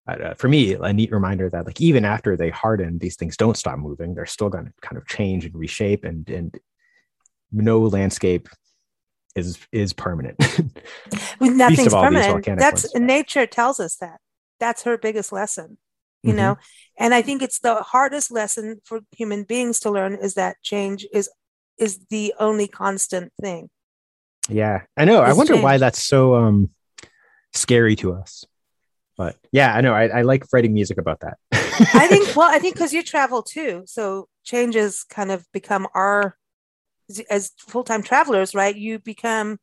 [0.08, 3.58] uh, for me a neat reminder that like even after they harden, these things don't
[3.58, 4.16] stop moving.
[4.16, 6.58] They're still going to kind of change and reshape, and and
[7.52, 8.50] no landscape
[9.36, 10.38] is is permanent.
[11.40, 12.46] Well, nothing's of all, these permanent.
[12.58, 12.96] That's ones.
[12.96, 14.20] nature tells us that.
[14.60, 15.78] That's her biggest lesson,
[16.24, 16.38] you Mhm.
[16.38, 16.58] know.
[17.00, 21.06] And I think it's the hardest lesson for human beings to learn is that change
[21.14, 21.30] is
[21.78, 23.70] is the only constant thing.
[24.50, 25.22] Yeah, I know.
[25.22, 26.70] I It's wonder why that's so um
[27.54, 28.46] scary to us.
[29.18, 29.94] But yeah, I know.
[29.94, 31.38] I, I like writing music about that.
[31.52, 36.38] I think well, I think because you travel too, so changes kind of become our
[37.30, 38.76] as full time travelers, right?
[38.76, 39.58] You become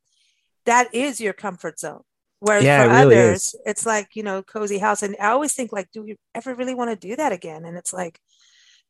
[0.67, 2.03] that is your comfort zone.
[2.41, 3.57] Whereas Yeah, for it really others, is.
[3.65, 5.03] it's like you know, cozy house.
[5.03, 7.65] And I always think like, do we ever really want to do that again?
[7.65, 8.19] And it's like,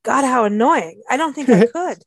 [0.03, 1.03] God, how annoying!
[1.11, 1.99] I don't think I could.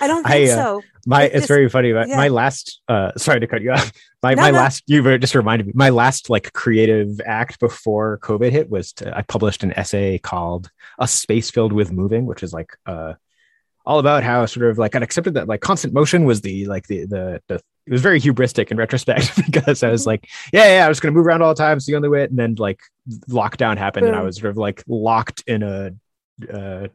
[0.00, 0.82] I don't I, think uh, so.
[1.06, 1.92] my It it's just- very funny.
[1.92, 2.16] But yeah.
[2.16, 3.92] my last uh sorry to cut you off.
[4.22, 4.58] My No, my no.
[4.58, 5.72] last you just reminded me.
[5.74, 10.70] My last like creative act before COVID hit was to, I published an essay called
[10.98, 13.14] "A Space Filled with Moving," which is like uh
[13.86, 16.86] all about how sort of like I accepted that like constant motion was the like
[16.86, 17.54] the the the
[17.86, 20.06] it was very hubristic in retrospect because I was Mhm.
[20.08, 21.78] like, yeah, yeah, I was gonna move around all the time.
[21.78, 22.24] It's the only way.
[22.24, 22.80] And then like
[23.30, 25.92] lockdown happened and I was sort of like locked in a
[26.52, 26.88] uh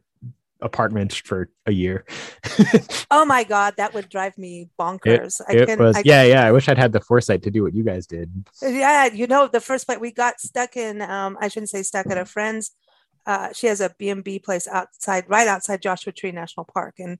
[0.66, 2.05] apartment for a year.
[3.11, 5.39] Oh my God, that would drive me bonkers.
[5.47, 7.63] I it can, was I yeah yeah i wish i'd had the foresight to do
[7.63, 8.30] what you guys did
[8.61, 12.07] Yeah, you know, the first place we got stuck in, um, I shouldn't say stuck
[12.09, 12.72] at a friend's.
[13.26, 16.95] Uh, she has a B&B place outside, right outside Joshua Tree National Park.
[16.99, 17.18] And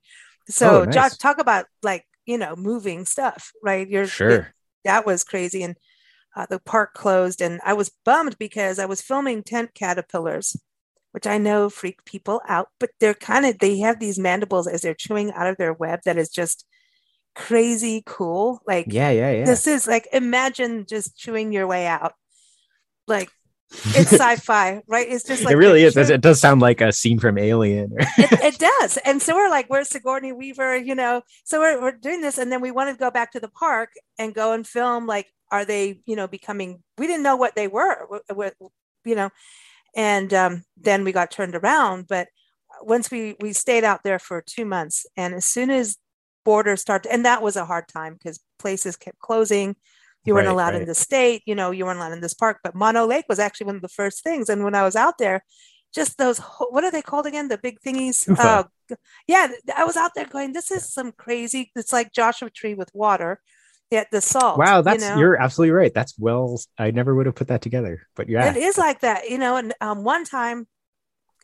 [0.48, 0.94] so, Oh, nice.
[0.94, 3.90] Josh, talk about like, you know, moving stuff, right?
[3.90, 5.64] You're sure that was crazy.
[5.64, 5.76] And
[6.36, 7.42] uh, the park closed.
[7.42, 10.56] And I was bummed because I was filming tent caterpillars,
[11.16, 14.82] which I know freak people out, but they're kind of, they have these mandibles as
[14.82, 16.66] they're chewing out of their web that is just
[17.36, 18.60] crazy cool.
[18.68, 19.46] Like, yeah yeah yeah.
[19.46, 22.16] this is like imagine just chewing your way out.
[23.08, 23.30] Like
[23.72, 25.08] it's sci-fi right?
[25.10, 25.96] It's just like it really is.
[25.96, 28.10] It does sound like a scene from alien it,
[28.54, 28.98] it does.
[29.06, 31.22] And so we're like where's sigourney weaver you know?
[31.46, 33.92] So we're, we're doing this and then we wanted to go back to the park
[34.20, 37.70] and go and film like are they you know becoming we didn't know what they
[37.70, 38.22] were
[39.06, 39.30] you know
[39.96, 42.28] and um, then we got turned around but
[42.82, 45.98] once we we stayed out there for two months and as soon as
[46.44, 49.76] borders started and that was a hard time because places kept closing.
[50.26, 52.58] You weren't Right, allowed in the state you know you weren't allowed in this park
[52.64, 54.50] but mono lake was actually one of the first things.
[54.50, 55.44] And when i was out there
[55.94, 56.40] just those
[56.70, 57.48] what are they called again?
[57.48, 58.28] The big thingies.
[58.38, 58.66] Oh,
[59.28, 62.90] yeah i was out there going this is some crazy it's like joshua tree with
[62.94, 63.40] water
[63.92, 65.16] yet the salt wow you that's know?
[65.16, 68.58] you're absolutely right that's well i never would have put that together but yeah It
[68.58, 69.56] is like that, you know.
[69.56, 70.68] And um, one time,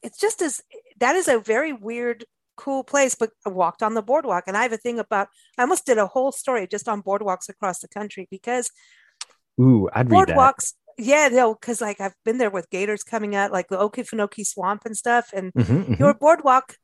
[0.04, 0.62] it's just as
[1.00, 2.26] that is a very weird,
[2.58, 3.16] cool place.
[3.16, 5.30] But I walked on the boardwalk, and I have a thing about.
[5.58, 8.72] I almost did a whole story just on boardwalks across the country because
[9.60, 10.74] ooh i'd read that boardwalks.
[10.98, 14.84] Yeah, no, because like I've been there with gators coming out, like the Okefenokee Swamp
[14.86, 15.96] and stuff, and Mhm, mhm.
[16.00, 16.76] your boardwalk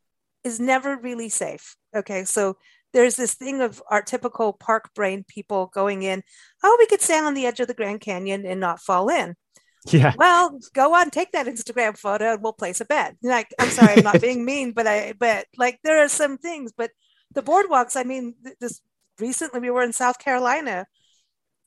[0.43, 1.75] is never really safe.
[1.95, 2.57] Okay, so
[2.97, 6.23] there's this thing of our typical park brain people going in.
[6.63, 9.35] Oh, we could stand on the edge of the Grand Canyon and not fall in.
[9.85, 10.15] Yeah.
[10.17, 13.15] Well go on take that instagram photo and we'll place a bet.
[13.21, 16.73] Like i'm sorry i'm not being mean but i but like there are some things
[16.75, 16.89] but
[17.33, 18.81] the boardwalks i mean th- this
[19.19, 20.85] recently we were in south carolina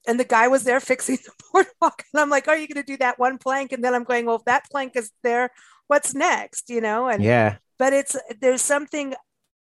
[0.07, 2.85] and the guy was there fixing the boardwalk and i'm like oh, are you going
[2.85, 3.73] to do that one plank?
[3.73, 5.51] And then i'm going well if that plank is there
[5.87, 6.69] what's next?
[6.69, 7.57] You know and yeah.
[7.79, 9.15] but it's there's something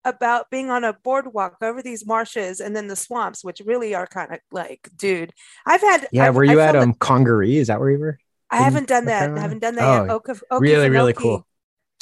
[0.04, 4.06] about being on a boardwalk over these marshes and then the swamps which really are
[4.06, 5.32] kind of like dude
[5.66, 8.18] i've had yeah I've, were you I at um congaree is that where you were
[8.50, 9.36] I haven't done that.
[9.36, 10.10] I haven't done that yet.
[10.10, 11.46] Oh, Oka, really really cool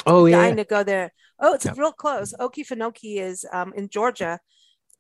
[0.07, 1.13] oh yeah Dying to go there.
[1.45, 2.33] Oh, it's real close.
[2.39, 4.39] Okefenokee is um, in Georgia,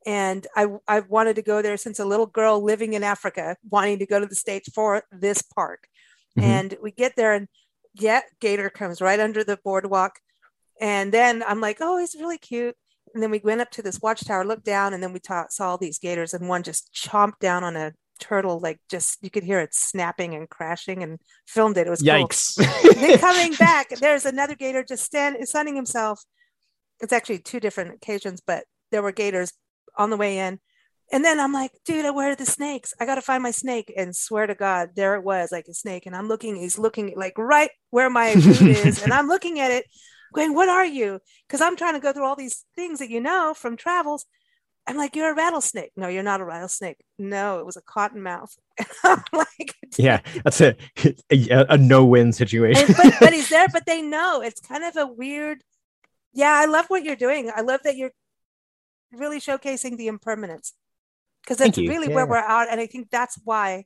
[0.04, 4.00] and I I've wanted to go there since a little girl living in Africa, wanting
[4.00, 5.86] to go to the states for this park.
[6.36, 6.42] Mhm.
[6.42, 7.48] And we get there and
[7.94, 10.18] yeah, Gator comes right under the boardwalk.
[10.80, 12.74] And then I'm like, oh, he's really cute.
[13.14, 15.70] And then we went up to this watchtower, looked down, and then we ta- saw
[15.70, 19.42] all these gators, and one just chomped down on a turtle, like just you could
[19.42, 21.86] hear it snapping and crashing, and filmed it.
[21.86, 22.10] It was cool.
[22.10, 22.54] Yikes!
[22.96, 26.22] then coming back, there's another gator just stand, sunning himself.
[27.00, 29.52] It's actually two different occasions, but there were gators
[29.96, 30.60] on the way in.
[31.12, 32.94] And then I'm like, dude, where are the snakes?
[32.98, 33.92] I got to find my snake.
[33.96, 36.06] And swear to God, there it was, like a snake.
[36.06, 39.02] And I'm looking, he's looking like right where my food is.
[39.02, 39.84] And I'm looking at it,
[40.32, 41.20] going, what are you?
[41.46, 44.26] Because I'm trying to go through all these things that you know from travels.
[44.86, 45.92] I'm like, you're a rattlesnake.
[45.96, 47.04] No, you're not a rattlesnake.
[47.18, 48.56] No, it was a cottonmouth.
[49.04, 50.76] I'm like, yeah, that's a
[51.30, 52.86] a, a no-win situation.
[52.86, 55.62] and, but, but he's there, but they know it's kind of a weird.
[56.32, 57.52] Yeah, I love what you're doing.
[57.54, 58.12] I love that you're
[59.12, 60.72] really showcasing the impermanence
[61.42, 62.68] because that's really where we're at.
[62.70, 63.84] And I think that's why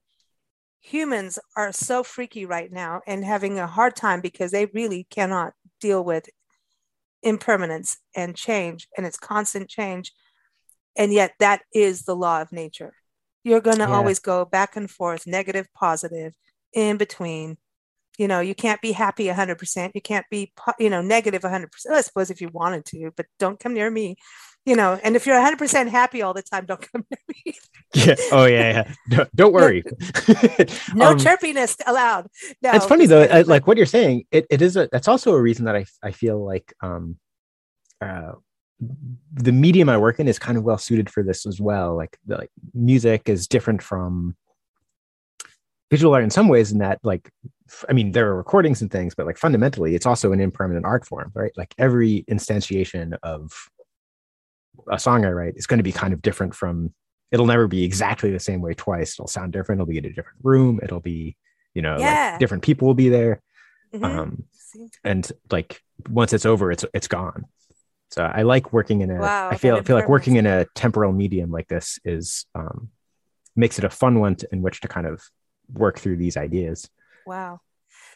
[0.80, 5.52] humans are so freaky right now and having a hard time because they really cannot
[5.80, 6.28] deal with
[7.22, 10.12] impermanence and change and it's constant change.
[10.96, 12.94] And yet that is the law of nature.
[13.44, 13.90] You're going to Yeah.
[13.90, 16.34] always go back and forth, negative, positive,
[16.72, 17.58] in between.
[18.18, 19.92] You know, you can't be happy 100%.
[19.94, 21.94] You can't be, you know, negative 100%.
[21.94, 24.16] I suppose if you wanted to, but don't come near me.
[24.66, 27.54] You know, and if you're 100% happy all the time, don't come near me.
[27.94, 28.16] yeah.
[28.32, 28.94] Oh yeah, yeah.
[29.08, 29.84] Don't, don't worry.
[30.94, 32.26] No Um, chirpiness allowed.
[32.62, 35.32] No, it's funny though I- like what you're saying it, it is a that's also
[35.34, 37.16] a reason that i i feel like um
[38.00, 38.32] uh
[39.34, 42.18] the medium i work in is kind of well suited for this as well like
[42.26, 44.36] the, like music is different from
[45.90, 47.30] visual art in some ways in that like
[47.88, 51.06] I mean there are recordings and things but like fundamentally it's also an impermanent art
[51.06, 53.52] form right like every instantiation of
[54.90, 56.92] a song i write is going to be kind of different from
[57.32, 59.14] it'll never be exactly the same way twice.
[59.14, 59.80] It'll sound different.
[59.80, 60.78] It'll be in a different room.
[60.82, 61.36] It'll be
[61.74, 62.30] you know Yeah.
[62.30, 63.42] like different people will be there.
[63.94, 64.04] Mhm.
[64.04, 64.44] um
[65.04, 67.44] and like once it's over it's it's gone.
[68.10, 70.46] So i like working in a I Wow, that feel I feel like working in
[70.46, 72.90] a temporal medium like this is um
[73.56, 75.22] makes it a fun one to, in which to kind of
[75.72, 76.88] work through these ideas.
[77.26, 77.60] Wow.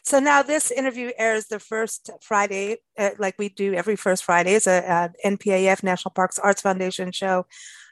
[0.03, 4.53] So now this interview airs the first Friday, uh, like we do every first Friday.
[4.55, 7.45] It's a, uh NPAF National Parks Arts Foundation show.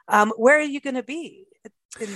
[0.08, 1.46] Um, where are you going to be?
[2.00, 2.10] In-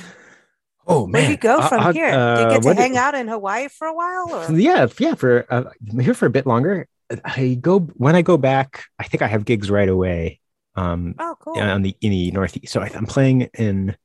[0.87, 2.11] oh where do you go from I- here?
[2.11, 4.27] do uh, you get to hang out in Hawaii for a while?
[4.33, 4.51] Or?
[4.59, 6.87] yeah yeah for uh, I'm here for a bit longer
[7.25, 10.39] i go when i go back i think i have gigs right away
[10.75, 11.59] um Oh, cool.
[11.59, 12.73] on the in the northeast.
[12.73, 13.95] So I, I'm playing in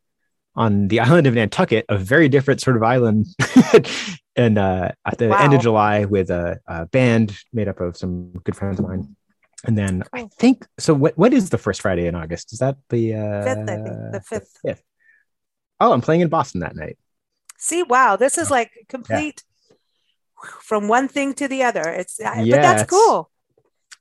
[0.59, 3.27] on the island of Nantucket, a very different sort of island,
[4.37, 8.33] and uh, at the end of July with a, a band made up of some
[8.45, 9.17] good friends of mine.
[9.65, 10.95] And then I think so.
[10.95, 12.53] What what is the first Friday in August?
[12.53, 14.59] Is that the uh, Fifth, I think, the fifth.
[14.65, 14.83] fifth.
[15.81, 16.99] Oh, I'm playing in Boston that night.
[17.59, 19.43] See, wow, this is like complete
[20.63, 21.83] from one thing to the other.
[21.83, 23.31] It's, I- but Yeah, that's cool.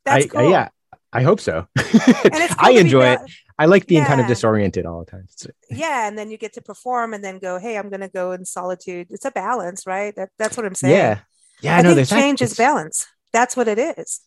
[0.05, 0.51] That's I, cool.
[0.51, 0.69] Yeah,
[1.11, 1.67] I hope so.
[1.75, 3.19] And it's cool I enjoy it.
[3.59, 5.27] I like being kind of disoriented all the time.
[5.33, 8.07] It's- Yeah, and then you get to perform and then go, hey, I'm going to
[8.09, 9.07] go in solitude.
[9.09, 10.15] It's a balance, right?
[10.15, 10.95] That, that's what I'm saying.
[10.95, 11.19] yeah,
[11.61, 11.77] yeah.
[11.77, 13.07] I no, think there's change is balance.
[13.33, 14.21] That's what it is.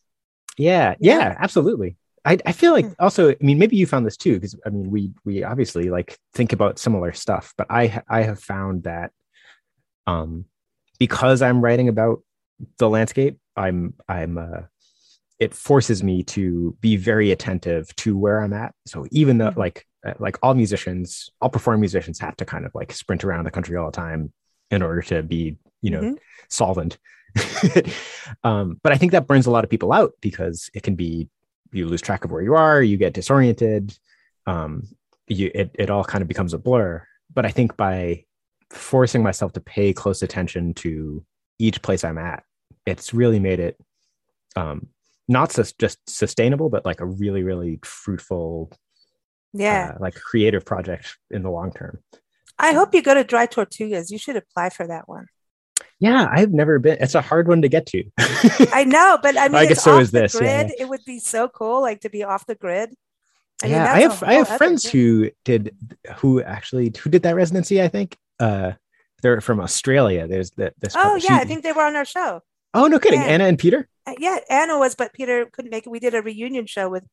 [0.59, 1.19] Yeah, Yeah.
[1.19, 1.97] yeah, absolutely.
[2.25, 2.93] I, I feel like Hmm.
[2.99, 6.19] also, I mean, maybe you found this too, because I mean, we we obviously like
[6.35, 9.13] think about similar stuff, but I I have found that
[10.07, 10.45] um
[10.99, 12.23] because I'm writing about
[12.79, 14.63] the landscape, I'm I'm uh
[15.41, 18.75] it forces me to be very attentive to where I'm at.
[18.87, 19.57] So even though Mhm.
[19.57, 23.45] like uh, like all musicians, all performing musicians have to kind of like sprint around
[23.45, 24.33] the country all the time
[24.71, 26.19] in order to be, you know, Mhm.
[26.49, 26.97] solvent.
[28.45, 31.29] um, but I think that burns a lot of people out because it can be
[31.73, 33.97] you lose track of where you are, you get disoriented,
[34.47, 34.85] um,
[35.29, 37.07] you it it all kind of becomes a blur.
[37.33, 38.25] But I think by
[38.71, 41.25] forcing myself to pay close attention to
[41.59, 42.43] each place I'm at,
[42.87, 43.77] it's really made it
[44.57, 44.89] um,
[45.31, 48.71] not sus- just sustainable, but like a really really fruitful,
[49.53, 49.93] Yeah.
[49.95, 52.01] uh, like creative project in the long term.
[52.59, 54.11] I hope you go to Dry Tortugas.
[54.11, 55.27] You should apply for that one.
[55.99, 56.99] Yeah, I've never been.
[57.01, 58.05] It's a hard one to get to.
[58.73, 60.73] I know, but I mean, I guess so off is this, yeah, Grid.
[60.79, 62.91] It would be so cool, like to be off the grid.
[63.63, 64.93] mean, yeah, that's I have I have friends thing.
[64.93, 65.75] who did
[66.17, 67.81] who actually who did that residency.
[67.81, 68.73] I think uh,
[69.23, 70.27] they're from Australia.
[70.27, 70.95] There's the, this.
[70.97, 72.41] Oh yeah, I think they were on our show.
[72.75, 73.21] Oh no, kidding!
[73.21, 73.27] Yeah.
[73.27, 73.89] Anna and Peter.
[74.11, 75.91] Uh, Yeah, Anna was, but Peter couldn't make it.
[75.91, 77.05] We did a reunion show with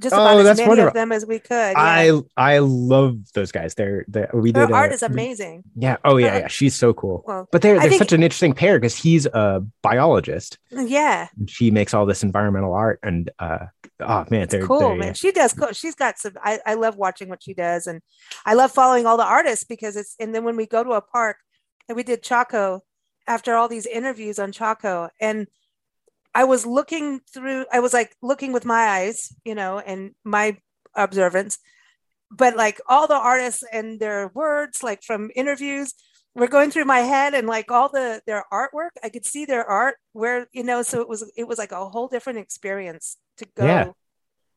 [0.00, 0.88] just Oh, as many wonderful.
[0.88, 1.72] of them as we could.
[1.72, 1.74] Yeah.
[1.76, 3.74] I I love those guys.
[3.74, 5.64] They're they we Her did a- art is amazing.
[5.76, 5.98] Yeah.
[6.02, 6.46] Oh yeah, yeah.
[6.48, 7.22] She's so cool.
[7.26, 10.56] Well, But they're they're think- such an interesting pair because he's a biologist.
[10.70, 13.66] yeah, And she makes all this environmental art, and uh,
[14.00, 15.12] oh man, it's they're cool, they're- man.
[15.14, 15.72] She does cool.
[15.72, 16.32] She's got some.
[16.42, 18.00] I, I love watching what she does, and
[18.46, 20.16] I love following all the artists because it's.
[20.18, 21.36] And then when we go to a park,
[21.86, 22.80] and we did Chaco,
[23.26, 25.48] after all these interviews on Chaco, and
[26.34, 27.66] I was looking through.
[27.72, 30.56] I was like looking with my eyes, you know, and my
[30.94, 31.58] observance,
[32.30, 35.94] but like all the artists and their words, like from interviews,
[36.34, 39.64] were going through my head, and like all the their artwork, I could see their
[39.64, 39.96] art.
[40.12, 43.66] Where you know, so it was it was like a whole different experience to go.
[43.66, 43.90] Yeah.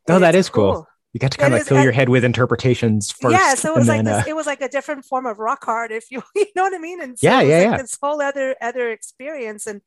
[0.08, 0.88] Oh, that is is cool.
[1.14, 3.32] You got to kind That of is- fill your head with interpretations first.
[3.34, 5.40] yeah, so it was like then, this, uh, it was like a different form of
[5.40, 7.02] rock art, if you you know what I mean.
[7.02, 7.78] And so Yeah, yeah, like yeah.
[7.78, 9.82] This whole other other experience, and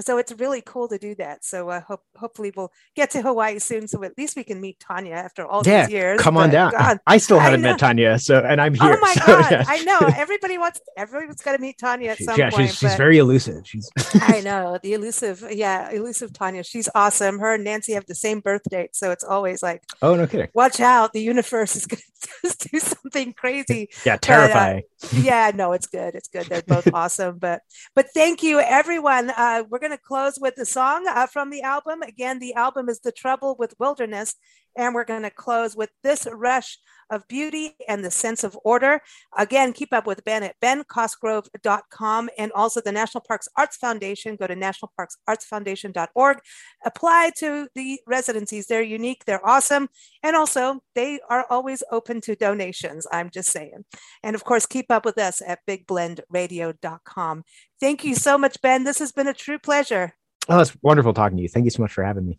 [0.00, 1.44] so it's really cool to do that.
[1.44, 4.80] So I hope hopefully we'll get to Hawaii soon, so at least we can meet
[4.80, 6.20] Tanya after all yeah, these years.
[6.20, 6.72] come on But down.
[6.72, 7.70] God, I still haven't know.
[7.70, 8.96] met Tanya, so and I'm here.
[8.96, 9.64] oh my so, God, yeah.
[9.66, 12.70] I know everybody wants everyone's got to meet Tanya at some yeah, point.
[12.70, 13.66] she's, she's very elusive.
[13.66, 16.64] She's I know the elusive, yeah, elusive Tanya.
[16.64, 17.38] She's awesome.
[17.38, 20.48] Her and Nancy have the same birth date, so it's always like, oh no kidding.
[20.54, 22.02] watch out, the universe is going
[22.42, 23.88] to do something crazy.
[24.04, 24.82] Yeah, uh, terrifying.
[25.12, 27.60] yeah no it's good it's good they're both awesome but
[27.94, 31.60] but thank you everyone uh we're going to close with the song uh, from the
[31.60, 32.00] album.
[32.00, 34.34] Again the album is the trouble with wilderness
[34.76, 36.78] and we're going to close with this rush
[37.10, 38.98] of beauty and the sense of order
[39.36, 44.46] again keep up with ben at bencosgrove.com and also the national parks arts foundation go
[44.46, 46.38] to nationalparksartsfoundation.org
[46.86, 49.86] apply to the residencies they're unique they're awesome
[50.22, 53.84] and also they are always open to donations i'm just saying
[54.22, 57.44] and of course, keep up with us at bigblendradio.com.
[57.80, 58.84] Thank you so much, Ben.
[58.84, 60.14] This has been a true pleasure.
[60.48, 61.48] Oh, it's wonderful talking to you.
[61.48, 62.38] Thank you so much for having me.